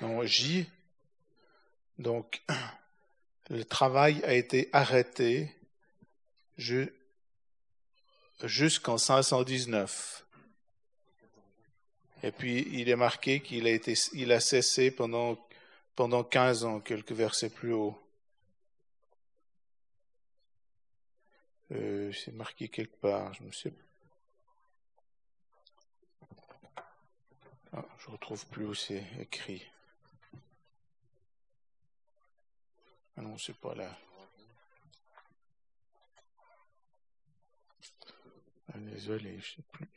non, 0.00 0.24
J, 0.24 0.66
donc 1.98 2.42
le 3.50 3.64
travail 3.64 4.22
a 4.24 4.32
été 4.34 4.70
arrêté 4.72 5.52
jusqu'en 8.44 8.96
519. 8.96 10.24
Et 12.22 12.30
puis 12.30 12.68
il 12.72 12.88
est 12.88 12.96
marqué 12.96 13.40
qu'il 13.40 13.66
a 14.32 14.40
cessé 14.40 14.90
pendant 14.90 15.38
pendant 15.96 16.22
15 16.24 16.64
ans, 16.64 16.80
quelques 16.80 17.12
versets 17.12 17.50
plus 17.50 17.72
haut. 17.72 17.98
Euh, 21.72 22.10
c'est 22.12 22.32
marqué 22.32 22.68
quelque 22.68 22.96
part, 22.96 23.34
je 23.34 23.42
ne 23.42 23.52
sais 23.52 23.72
ah, 27.72 27.84
je 27.98 28.10
retrouve 28.10 28.46
plus 28.46 28.64
où 28.64 28.74
c'est 28.74 29.04
écrit. 29.20 29.62
Ah 33.16 33.22
non, 33.22 33.36
c'est 33.38 33.56
pas 33.56 33.74
là. 33.74 33.96
Ah, 38.72 38.78
désolé, 38.78 39.38
je 39.40 39.56
sais 39.56 39.62
plus. 39.72 39.88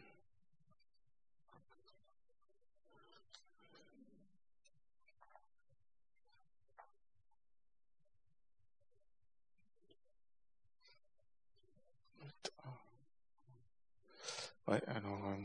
Ouais, 14.67 14.81
alors, 14.87 15.25
euh, 15.27 15.37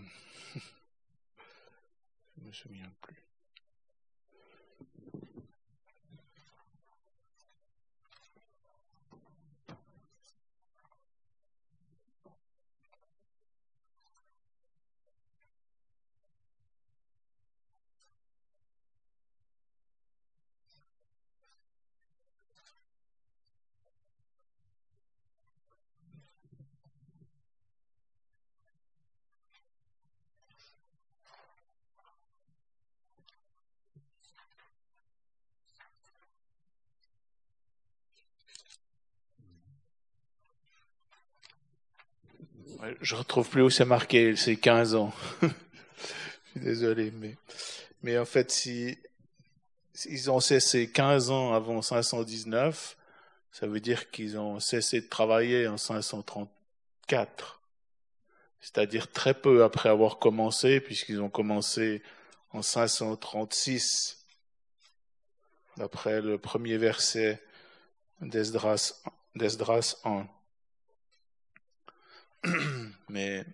je 2.37 2.43
me 2.45 2.53
souviens 2.53 2.91
plus. 3.03 3.18
Je 43.01 43.17
retrouve 43.17 43.49
plus 43.49 43.63
où 43.63 43.71
c'est 43.71 43.85
marqué, 43.85 44.37
c'est 44.37 44.57
15 44.57 44.95
ans. 44.95 45.13
je 45.43 45.49
suis 46.51 46.61
désolé, 46.61 47.11
mais, 47.11 47.37
mais 48.03 48.19
en 48.19 48.25
fait, 48.25 48.53
si, 48.53 48.97
ils 50.07 50.31
ont 50.31 50.39
cessé 50.39 50.89
15 50.91 51.31
ans 51.31 51.53
avant 51.55 51.83
519, 51.83 52.97
ça 53.51 53.67
veut 53.67 53.81
dire 53.81 54.11
qu'ils 54.11 54.39
ont 54.39 54.61
cessé 54.61 55.01
de 55.01 55.09
travailler 55.09 55.67
en 55.67 55.77
534. 55.77 57.61
C'est-à-dire 58.61 59.11
très 59.11 59.35
peu 59.35 59.65
après 59.65 59.89
avoir 59.89 60.19
commencé, 60.19 60.81
puisqu'ils 60.81 61.21
ont 61.21 61.31
commencé 61.31 62.03
en 62.53 62.63
536, 62.63 64.25
d'après 65.77 66.21
le 66.21 66.39
premier 66.39 66.77
verset 66.77 67.43
d'Esdras 68.21 69.03
1. 70.05 70.29
Mais 73.09 73.45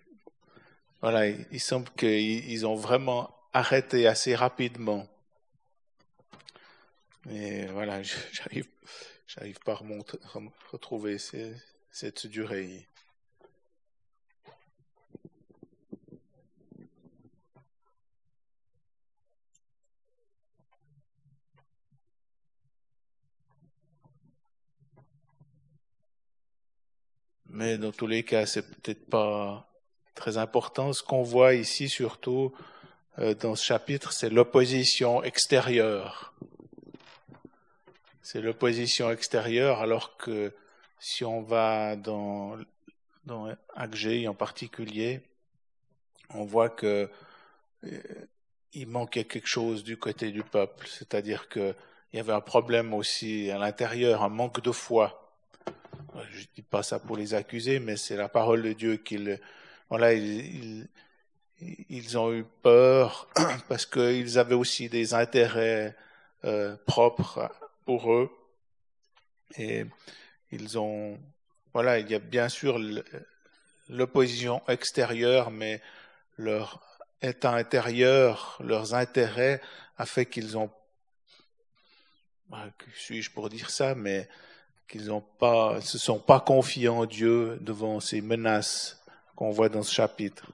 voilà, 1.01 1.27
il, 1.27 1.59
semble 1.59 1.89
qu'ils 1.91 2.65
ont 2.65 2.75
vraiment 2.75 3.35
arrêté 3.53 4.07
assez 4.07 4.35
rapidement. 4.35 5.07
Mais 7.25 7.67
voilà, 7.67 8.01
j'arrive, 8.31 8.67
j'arrive 9.27 9.59
pas 9.59 9.73
à 9.73 10.39
retrouver 10.71 11.17
cette 11.91 12.27
durée. 12.27 12.87
Mais 27.55 27.77
dans 27.77 27.93
tous 27.93 28.05
les 28.05 28.23
cas, 28.23 28.45
c'est 28.45 28.69
peut-être 28.69 29.09
pas 29.09 29.65
très 30.13 30.37
important. 30.37 30.91
Ce 30.91 31.01
qu'on 31.01 31.23
voit 31.23 31.53
ici 31.53 31.87
surtout 31.87 32.53
euh, 33.17 33.33
dans 33.33 33.55
ce 33.55 33.63
chapitre, 33.63 34.11
c'est 34.11 34.29
l'opposition 34.29 35.23
extérieure. 35.23 36.33
C'est 38.21 38.41
l'opposition 38.41 39.09
extérieure, 39.09 39.79
alors 39.79 40.17
que 40.17 40.53
si 40.99 41.23
on 41.23 41.41
va 41.41 41.95
dans, 41.95 42.57
dans 43.23 43.47
Agé 43.73 44.27
en 44.27 44.33
particulier, 44.33 45.21
on 46.31 46.43
voit 46.43 46.69
que 46.69 47.09
euh, 47.85 48.01
il 48.73 48.87
manquait 48.87 49.23
quelque 49.23 49.47
chose 49.47 49.85
du 49.85 49.95
côté 49.95 50.31
du 50.31 50.43
peuple, 50.43 50.87
c'est-à-dire 50.89 51.47
qu'il 51.47 51.75
y 52.11 52.19
avait 52.19 52.33
un 52.33 52.41
problème 52.41 52.93
aussi 52.93 53.49
à 53.49 53.57
l'intérieur, 53.57 54.23
un 54.23 54.29
manque 54.29 54.59
de 54.59 54.73
foi 54.73 55.24
je 56.31 56.41
ne 56.41 56.45
dis 56.55 56.61
pas 56.61 56.83
ça 56.83 56.99
pour 56.99 57.17
les 57.17 57.33
accuser, 57.33 57.79
mais 57.79 57.97
c'est 57.97 58.15
la 58.15 58.29
parole 58.29 58.61
de 58.63 58.73
Dieu 58.73 58.97
qu'ils, 58.97 59.39
voilà, 59.89 60.13
ils, 60.13 60.87
ils, 61.89 62.17
ont 62.17 62.33
eu 62.33 62.45
peur 62.61 63.27
parce 63.69 63.85
qu'ils 63.85 64.37
avaient 64.37 64.55
aussi 64.55 64.89
des 64.89 65.13
intérêts 65.13 65.95
euh, 66.43 66.75
propres 66.85 67.49
pour 67.85 68.11
eux. 68.11 68.29
Et 69.57 69.85
ils 70.51 70.77
ont, 70.77 71.17
voilà, 71.73 71.99
il 71.99 72.09
y 72.09 72.15
a 72.15 72.19
bien 72.19 72.49
sûr 72.49 72.79
l'opposition 73.89 74.61
extérieure, 74.67 75.51
mais 75.51 75.81
leur 76.37 76.81
état 77.21 77.53
intérieur, 77.53 78.57
leurs 78.63 78.93
intérêts, 78.93 79.61
a 79.97 80.05
fait 80.05 80.25
qu'ils 80.25 80.57
ont, 80.57 80.69
bah, 82.49 82.69
que 82.77 82.85
suis-je 82.91 83.31
pour 83.31 83.49
dire 83.49 83.69
ça, 83.69 83.95
mais 83.95 84.27
qu'ils 84.87 85.07
ne 85.07 85.19
pas, 85.39 85.81
se 85.81 85.97
sont 85.97 86.19
pas 86.19 86.39
confiés 86.39 86.89
en 86.89 87.05
Dieu 87.05 87.57
devant 87.61 87.99
ces 87.99 88.21
menaces 88.21 89.01
qu'on 89.35 89.51
voit 89.51 89.69
dans 89.69 89.83
ce 89.83 89.93
chapitre. 89.93 90.51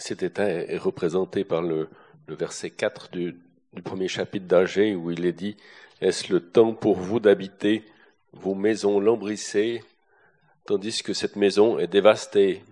Cet 0.00 0.22
état 0.22 0.48
est, 0.48 0.76
représenté 0.76 1.44
par 1.44 1.62
le, 1.62 1.88
verset 2.28 2.70
4 2.70 3.10
du, 3.10 3.36
premier 3.84 4.08
chapitre 4.08 4.46
d'Agé 4.46 4.94
où 4.94 5.10
il 5.10 5.26
est 5.26 5.32
dit 5.32 5.56
Est-ce 6.00 6.32
le 6.32 6.40
temps 6.40 6.74
pour 6.74 6.96
vous 6.96 7.20
d'habiter 7.20 7.84
vos 8.32 8.54
maisons 8.54 9.00
lambrissées, 9.00 9.82
tandis 10.64 11.02
que 11.02 11.12
cette 11.12 11.36
maison 11.36 11.78
est 11.78 11.86
dévastée 11.86 12.64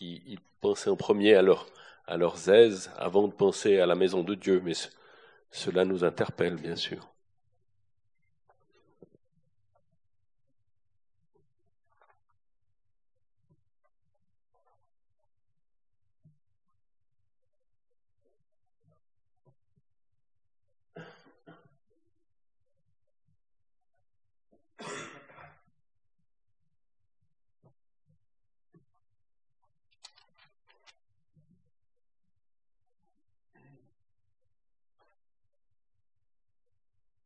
Ils 0.00 0.38
pensaient 0.60 0.90
en 0.90 0.96
premier 0.96 1.34
à, 1.34 1.42
à 2.06 2.16
leurs 2.16 2.48
aises 2.50 2.90
avant 2.96 3.26
de 3.26 3.32
penser 3.32 3.78
à 3.78 3.86
la 3.86 3.94
maison 3.94 4.22
de 4.22 4.34
Dieu, 4.34 4.60
mais 4.64 4.74
cela 5.50 5.84
nous 5.84 6.04
interpelle, 6.04 6.56
bien 6.56 6.76
sûr. 6.76 7.11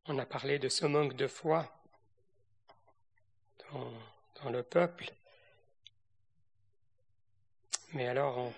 On 0.09 0.18
a 0.20 0.26
parlé 0.26 0.61
de 0.61 0.68
ce 0.68 0.86
manque 0.86 1.14
de 1.16 1.26
foi 1.26 1.68
dans, 3.72 4.50
le 4.50 4.62
peuple. 4.62 5.11
Mais 7.92 8.07
alors, 8.07 8.52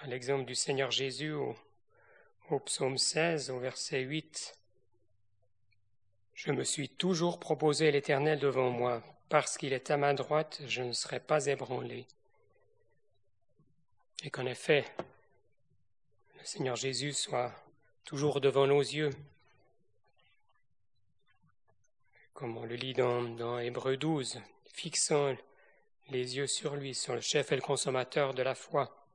à 0.00 0.06
l'exemple 0.06 0.46
du 0.46 0.54
Seigneur 0.54 0.90
Jésus 0.90 1.32
au, 1.32 1.54
au 2.48 2.58
psaume 2.60 2.96
16, 2.96 3.50
au 3.50 3.58
verset 3.58 4.00
8, 4.00 4.58
Je 6.32 6.52
me 6.52 6.64
suis 6.64 6.88
toujours 6.88 7.40
proposé 7.40 7.90
l'Éternel 7.90 8.38
devant 8.38 8.70
moi, 8.70 9.02
parce 9.28 9.58
qu'il 9.58 9.74
est 9.74 9.90
à 9.90 9.98
ma 9.98 10.14
droite, 10.14 10.62
je 10.66 10.80
ne 10.80 10.92
serai 10.92 11.20
pas 11.20 11.44
ébranlé. 11.44 12.06
Et 14.22 14.30
qu'en 14.30 14.46
effet, 14.46 14.86
le 16.38 16.44
Seigneur 16.46 16.76
Jésus 16.76 17.12
soit 17.12 17.52
toujours 18.04 18.40
devant 18.40 18.66
nos 18.66 18.80
yeux, 18.80 19.10
comme 22.36 22.58
on 22.58 22.66
le 22.66 22.74
lit 22.74 22.92
dans, 22.92 23.22
dans 23.22 23.58
Hébreu 23.58 23.96
12, 23.96 24.42
fixant 24.66 25.34
les 26.10 26.36
yeux 26.36 26.46
sur 26.46 26.76
lui, 26.76 26.94
sur 26.94 27.14
le 27.14 27.22
chef 27.22 27.50
et 27.50 27.56
le 27.56 27.62
consommateur 27.62 28.34
de 28.34 28.42
la 28.42 28.54
foi. 28.54 29.05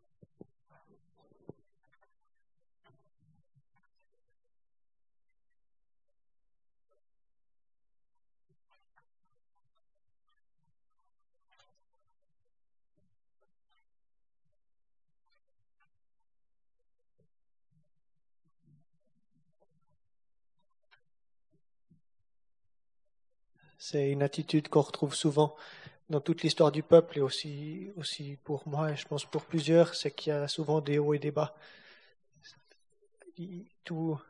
C'est 23.83 24.11
une 24.11 24.21
attitude 24.21 24.67
qu'on 24.67 24.81
retrouve 24.81 25.15
souvent 25.15 25.55
dans 26.07 26.21
toute 26.21 26.43
l'histoire 26.43 26.71
du 26.71 26.83
peuple 26.83 27.17
et 27.17 27.21
aussi, 27.21 27.89
aussi 27.97 28.37
pour 28.43 28.67
moi 28.67 28.91
et 28.91 28.95
je 28.95 29.07
pense 29.07 29.25
pour 29.25 29.43
plusieurs, 29.43 29.95
c'est 29.95 30.11
qu'il 30.11 30.31
y 30.31 30.35
a 30.35 30.47
souvent 30.47 30.81
des 30.81 30.99
hauts 30.99 31.15
et 31.15 31.19
des 31.19 31.31
bas. 31.31 31.55
Tout, 33.83 34.21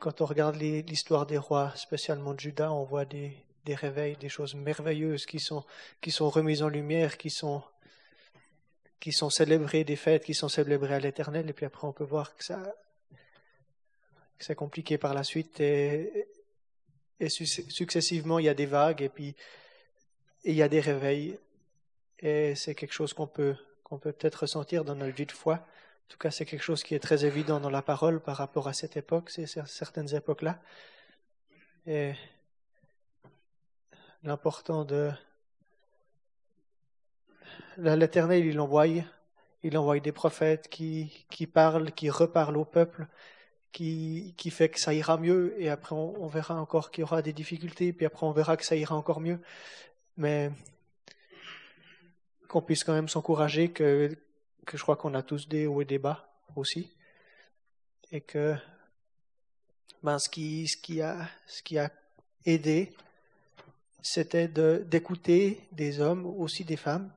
quand 0.00 0.20
on 0.22 0.24
regarde 0.24 0.56
l'histoire 0.56 1.24
des 1.24 1.38
rois, 1.38 1.72
spécialement 1.76 2.34
de 2.34 2.40
Juda, 2.40 2.72
on 2.72 2.82
voit 2.82 3.04
des, 3.04 3.32
des 3.64 3.76
réveils, 3.76 4.16
des 4.16 4.28
choses 4.28 4.56
merveilleuses 4.56 5.24
qui 5.24 5.38
sont, 5.38 5.64
qui 6.00 6.10
sont 6.10 6.28
remises 6.28 6.64
en 6.64 6.68
lumière, 6.68 7.16
qui 7.16 7.30
sont, 7.30 7.62
qui 8.98 9.12
sont 9.12 9.30
célébrées, 9.30 9.84
des 9.84 9.94
fêtes 9.94 10.24
qui 10.24 10.34
sont 10.34 10.48
célébrées 10.48 10.94
à 10.94 10.98
l'éternel, 10.98 11.48
et 11.48 11.52
puis 11.52 11.64
après 11.64 11.86
on 11.86 11.92
peut 11.92 12.02
voir 12.02 12.34
que 12.34 12.42
ça, 12.42 12.74
que 14.36 14.44
c'est 14.44 14.56
compliqué 14.56 14.98
par 14.98 15.14
la 15.14 15.22
suite, 15.22 15.62
et 17.20 17.28
successivement, 17.28 18.38
il 18.38 18.44
y 18.46 18.48
a 18.48 18.54
des 18.54 18.66
vagues 18.66 19.02
et 19.02 19.08
puis 19.08 19.34
il 20.44 20.54
y 20.54 20.62
a 20.62 20.68
des 20.68 20.80
réveils. 20.80 21.38
Et 22.20 22.54
c'est 22.54 22.74
quelque 22.74 22.92
chose 22.92 23.12
qu'on 23.12 23.26
peut 23.26 23.56
qu'on 23.88 23.98
peut 23.98 24.12
peut-être 24.12 24.42
ressentir 24.42 24.84
dans 24.84 24.94
notre 24.94 25.16
vie 25.16 25.26
de 25.26 25.32
foi. 25.32 25.54
En 25.54 26.08
tout 26.08 26.18
cas, 26.18 26.30
c'est 26.30 26.44
quelque 26.44 26.62
chose 26.62 26.82
qui 26.82 26.94
est 26.94 26.98
très 26.98 27.24
évident 27.24 27.58
dans 27.58 27.70
la 27.70 27.82
parole 27.82 28.20
par 28.20 28.36
rapport 28.36 28.68
à 28.68 28.72
cette 28.72 28.96
époque, 28.96 29.30
ces 29.30 29.46
certaines 29.46 30.14
époques-là. 30.14 30.60
Et 31.86 32.12
l'important 34.22 34.84
de 34.84 35.10
l'Éternel, 37.78 38.44
il 38.44 38.60
envoie, 38.60 38.86
il 39.62 39.78
envoie 39.78 39.98
des 40.00 40.12
prophètes 40.12 40.68
qui, 40.68 41.26
qui 41.30 41.46
parlent, 41.46 41.92
qui 41.92 42.10
reparlent 42.10 42.58
au 42.58 42.64
peuple, 42.64 43.06
qui, 43.72 44.50
fait 44.50 44.68
que 44.68 44.80
ça 44.80 44.94
ira 44.94 45.18
mieux, 45.18 45.54
et 45.58 45.68
après 45.68 45.94
on, 45.94 46.26
verra 46.26 46.60
encore 46.60 46.90
qu'il 46.90 47.02
y 47.02 47.04
aura 47.04 47.22
des 47.22 47.32
difficultés, 47.32 47.92
puis 47.92 48.06
après 48.06 48.26
on 48.26 48.32
verra 48.32 48.56
que 48.56 48.64
ça 48.64 48.76
ira 48.76 48.96
encore 48.96 49.20
mieux. 49.20 49.40
Mais 50.16 50.50
qu'on 52.48 52.62
puisse 52.62 52.82
quand 52.82 52.94
même 52.94 53.08
s'encourager, 53.08 53.70
que, 53.70 54.16
que 54.66 54.76
je 54.76 54.82
crois 54.82 54.96
qu'on 54.96 55.14
a 55.14 55.22
tous 55.22 55.48
des 55.48 55.66
hauts 55.66 55.82
et 55.82 55.84
des 55.84 55.98
bas 55.98 56.28
aussi, 56.56 56.90
et 58.10 58.20
que 58.20 58.56
ben, 60.02 60.18
ce, 60.18 60.28
qui, 60.28 60.66
ce, 60.66 60.76
qui 60.76 61.02
a, 61.02 61.28
ce 61.46 61.62
qui 61.62 61.78
a 61.78 61.92
aidé, 62.46 62.94
c'était 64.00 64.48
d'écouter 64.48 65.60
des 65.72 66.00
hommes, 66.00 66.24
aussi 66.26 66.64
des 66.64 66.76
femmes, 66.76 67.12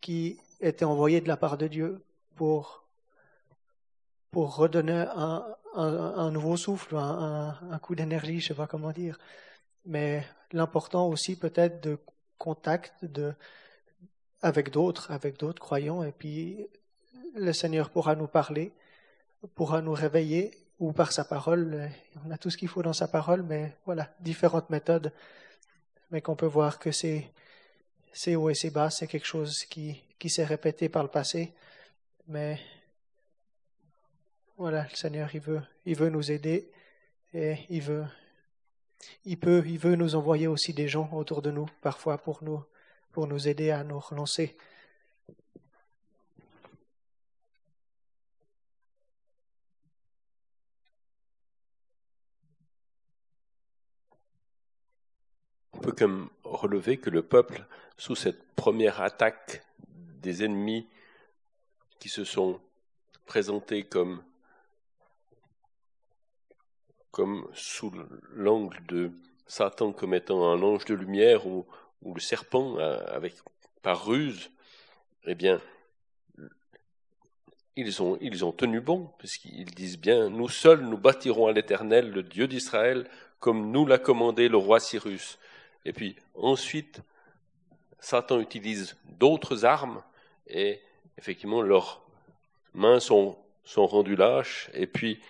qui 0.00 0.38
étaient 0.60 0.84
envoyés 0.84 1.20
de 1.20 1.28
la 1.28 1.36
part 1.36 1.58
de 1.58 1.66
Dieu 1.66 2.02
pour, 2.36 2.84
pour 4.30 4.56
redonner 4.56 5.04
un, 5.14 5.44
un, 5.74 6.30
nouveau 6.30 6.56
souffle, 6.56 6.96
un, 6.96 7.78
coup 7.80 7.94
d'énergie, 7.94 8.40
je 8.40 8.44
ne 8.44 8.48
sais 8.48 8.54
pas 8.54 8.66
comment 8.66 8.92
dire. 8.92 9.18
Mais 9.84 10.24
l'important 10.52 11.08
aussi 11.08 11.36
peut-être 11.36 11.82
de 11.82 11.98
contact 12.38 13.04
de, 13.04 13.34
avec 14.42 14.70
d'autres, 14.70 15.10
avec 15.10 15.38
d'autres 15.38 15.60
croyants, 15.60 16.02
et 16.02 16.12
puis 16.12 16.66
le 17.34 17.52
Seigneur 17.52 17.90
pourra 17.90 18.14
nous 18.14 18.26
parler, 18.26 18.72
pourra 19.54 19.80
nous 19.80 19.92
réveiller, 19.92 20.50
ou 20.82 20.92
par 20.92 21.12
sa 21.12 21.24
parole. 21.24 21.90
On 22.26 22.30
a 22.32 22.38
tout 22.38 22.50
ce 22.50 22.56
qu'il 22.56 22.68
faut 22.68 22.82
dans 22.82 22.92
sa 22.92 23.06
parole, 23.06 23.42
mais 23.42 23.76
voilà, 23.86 24.12
différentes 24.20 24.68
méthodes. 24.68 25.12
Mais 26.10 26.20
qu'on 26.20 26.34
peut 26.36 26.46
voir 26.46 26.78
que 26.80 26.90
c'est, 26.90 27.30
c'est 28.12 28.34
haut 28.34 28.50
et 28.50 28.54
c'est 28.54 28.70
bas, 28.70 28.90
c'est 28.90 29.06
quelque 29.06 29.26
chose 29.26 29.64
qui, 29.64 30.02
qui 30.18 30.28
s'est 30.28 30.44
répété 30.44 30.88
par 30.88 31.04
le 31.04 31.08
passé, 31.08 31.52
mais 32.26 32.58
voilà, 34.62 34.86
le 34.88 34.94
Seigneur, 34.94 35.28
il 35.34 35.40
veut, 35.40 35.60
il 35.86 35.96
veut 35.96 36.08
nous 36.08 36.30
aider 36.30 36.70
et 37.34 37.56
il 37.68 37.82
veut, 37.82 38.04
il 39.24 39.36
peut, 39.36 39.60
il 39.66 39.76
veut 39.76 39.96
nous 39.96 40.14
envoyer 40.14 40.46
aussi 40.46 40.72
des 40.72 40.86
gens 40.86 41.10
autour 41.12 41.42
de 41.42 41.50
nous, 41.50 41.66
parfois 41.80 42.16
pour 42.16 42.44
nous, 42.44 42.62
pour 43.10 43.26
nous 43.26 43.48
aider 43.48 43.72
à 43.72 43.82
nous 43.82 43.98
relancer. 43.98 44.56
On 55.72 55.78
peut 55.80 55.90
comme 55.90 56.30
relever 56.44 56.98
que 56.98 57.10
le 57.10 57.22
peuple, 57.22 57.66
sous 57.96 58.14
cette 58.14 58.54
première 58.54 59.00
attaque 59.00 59.66
des 59.88 60.44
ennemis 60.44 60.86
qui 61.98 62.08
se 62.08 62.22
sont 62.22 62.60
présentés 63.26 63.82
comme 63.82 64.22
comme 67.12 67.46
sous 67.54 67.92
l'angle 68.34 68.84
de 68.88 69.12
Satan 69.46 69.92
comme 69.92 70.14
étant 70.14 70.50
un 70.50 70.62
ange 70.62 70.86
de 70.86 70.94
lumière 70.94 71.46
ou, 71.46 71.66
le 72.04 72.20
serpent 72.20 72.78
euh, 72.78 72.98
avec 73.14 73.34
par 73.82 74.06
ruse, 74.06 74.50
eh 75.24 75.36
bien, 75.36 75.60
ils 77.76 78.02
ont, 78.02 78.18
ils 78.20 78.44
ont 78.44 78.50
tenu 78.50 78.80
bon, 78.80 79.10
puisqu'ils 79.18 79.70
disent 79.72 79.98
bien, 79.98 80.28
nous 80.28 80.48
seuls 80.48 80.80
nous 80.80 80.98
bâtirons 80.98 81.46
à 81.46 81.52
l'Éternel, 81.52 82.10
le 82.10 82.22
Dieu 82.22 82.48
d'Israël, 82.48 83.08
comme 83.38 83.70
nous 83.70 83.86
l'a 83.86 83.98
commandé 83.98 84.48
le 84.48 84.56
roi 84.56 84.80
Cyrus. 84.80 85.38
Et 85.84 85.92
puis 85.92 86.16
ensuite, 86.34 87.00
Satan 88.00 88.40
utilise 88.40 88.96
d'autres 89.04 89.64
armes, 89.64 90.02
et 90.48 90.80
effectivement, 91.18 91.62
leurs 91.62 92.02
mains 92.74 93.00
sont, 93.00 93.38
sont 93.64 93.86
rendues 93.86 94.16
lâches, 94.16 94.70
et 94.74 94.86
puis 94.86 95.20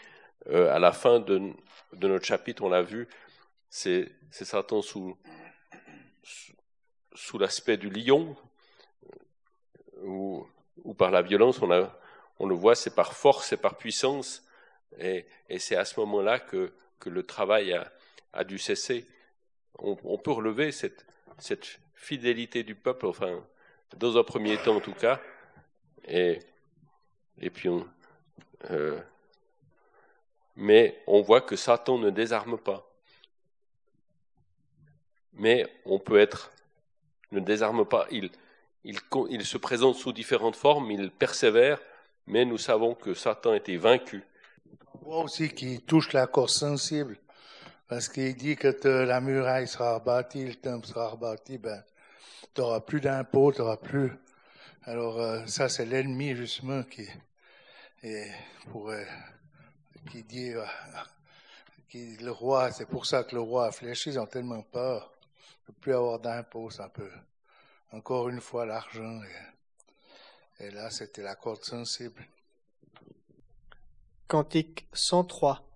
euh, 0.49 0.75
à 0.75 0.79
la 0.79 0.93
fin 0.93 1.21
de, 1.21 1.53
notre 2.01 2.25
chapitre, 2.25 2.63
on 2.65 2.69
l'a 2.69 2.83
vu, 2.83 3.09
c'est 3.69 4.11
Satan 4.31 4.83
sous, 4.83 5.17
l'aspect 7.39 7.77
du 7.77 7.91
lion, 7.91 8.37
ou, 10.03 10.47
ou, 10.85 10.95
par 10.95 11.11
la 11.11 11.23
violence, 11.23 11.61
on, 11.63 12.47
le 12.47 12.55
voit, 12.55 12.75
c'est 12.75 12.95
par 12.95 13.15
force 13.15 13.53
et 13.53 13.57
par 13.57 13.77
puissance, 13.77 14.45
et, 14.99 15.27
c'est 15.59 15.77
à 15.77 15.85
ce 15.85 16.01
moment-là 16.01 16.41
que, 16.41 16.73
le 17.07 17.25
travail 17.25 17.77
a, 18.33 18.45
dû 18.45 18.59
cesser. 18.59 19.07
On, 19.79 20.19
peut 20.19 20.31
relever 20.31 20.71
cette, 20.73 21.05
fidélité 21.95 22.65
du 22.65 22.75
peuple, 22.75 23.07
enfin, 23.07 23.45
dans 23.97 24.19
un 24.19 24.25
premier 24.25 24.57
temps 24.59 24.77
en 24.77 24.81
tout 24.81 24.95
cas, 24.95 25.21
et, 26.05 26.41
et 27.39 27.51
puis 27.51 27.69
on, 27.69 27.87
euh, 28.71 29.01
mais 30.57 31.03
on 31.07 31.23
voit 31.23 31.41
que 31.41 31.57
Satan 31.57 31.99
ne 31.99 32.11
désarme 32.11 32.59
pas. 32.59 32.89
Mais 35.35 35.67
on 35.87 35.99
peut 35.99 36.19
être, 36.19 36.53
ne 37.31 37.41
désarme 37.41 37.87
pas, 37.87 38.07
il, 38.11 38.31
il, 38.85 38.99
il 39.31 39.45
se 39.45 39.57
présente 39.57 39.97
sous 39.97 40.13
différentes 40.13 40.57
formes, 40.57 40.91
il 40.91 41.11
persévère, 41.11 41.81
mais 42.27 42.45
nous 42.45 42.59
savons 42.59 42.95
que 42.95 43.15
Satan 43.15 43.55
était 43.55 43.77
vaincu. 43.77 44.23
On 44.95 44.99
voit 44.99 45.23
aussi 45.25 45.49
qu'il 45.49 45.81
touche 45.83 46.13
la 46.13 46.27
corde 46.27 46.51
sensible, 46.51 47.17
parce 47.89 48.09
qu'il 48.09 48.37
dit 48.37 48.57
que 48.57 48.69
la 48.87 49.21
muraille 49.21 49.69
sera 49.69 49.95
rebâtie, 49.95 50.45
le 50.45 50.55
temple 50.55 50.87
sera 50.87 51.09
rebâti, 51.09 51.59
ben, 51.59 51.83
tu 52.55 52.61
n'auras 52.61 52.81
plus 52.81 53.01
d'impôts, 53.01 53.53
tu 53.53 53.61
n'auras 53.61 53.79
plus. 53.79 54.13
Alors, 54.85 55.21
euh, 55.21 55.47
ça, 55.47 55.69
c'est 55.69 55.87
l'ennemi, 55.87 56.35
justement, 56.35 56.83
qui, 56.83 57.09
et 58.03 58.27
pour, 58.71 58.91
euh, 58.91 59.03
qui 60.11 60.23
dit, 60.23 60.53
euh, 60.53 60.65
qui, 61.89 62.17
le 62.17 62.31
roi, 62.31 62.71
c'est 62.71 62.87
pour 62.87 63.07
ça 63.07 63.25
que 63.25 63.35
le 63.35 63.41
roi 63.41 63.67
a 63.67 63.73
fléchi, 63.73 64.11
ils 64.11 64.19
ont 64.19 64.27
tellement 64.27 64.63
peur 64.63 65.13
de 65.69 65.73
plus 65.73 65.95
avoir 65.95 66.19
d'impôts, 66.19 66.71
ça 66.71 66.89
peut. 66.89 67.11
Encore 67.93 68.29
une 68.29 68.41
fois, 68.41 68.67
l'argent. 68.67 69.21
Et, 70.61 70.67
et 70.67 70.71
là, 70.71 70.91
c'était 70.91 71.23
la 71.23 71.35
corde 71.35 71.63
sensible. 71.63 72.27
Cantique 74.29 74.87
103. 74.93 75.69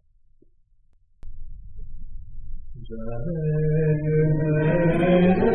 Thank 4.98 5.45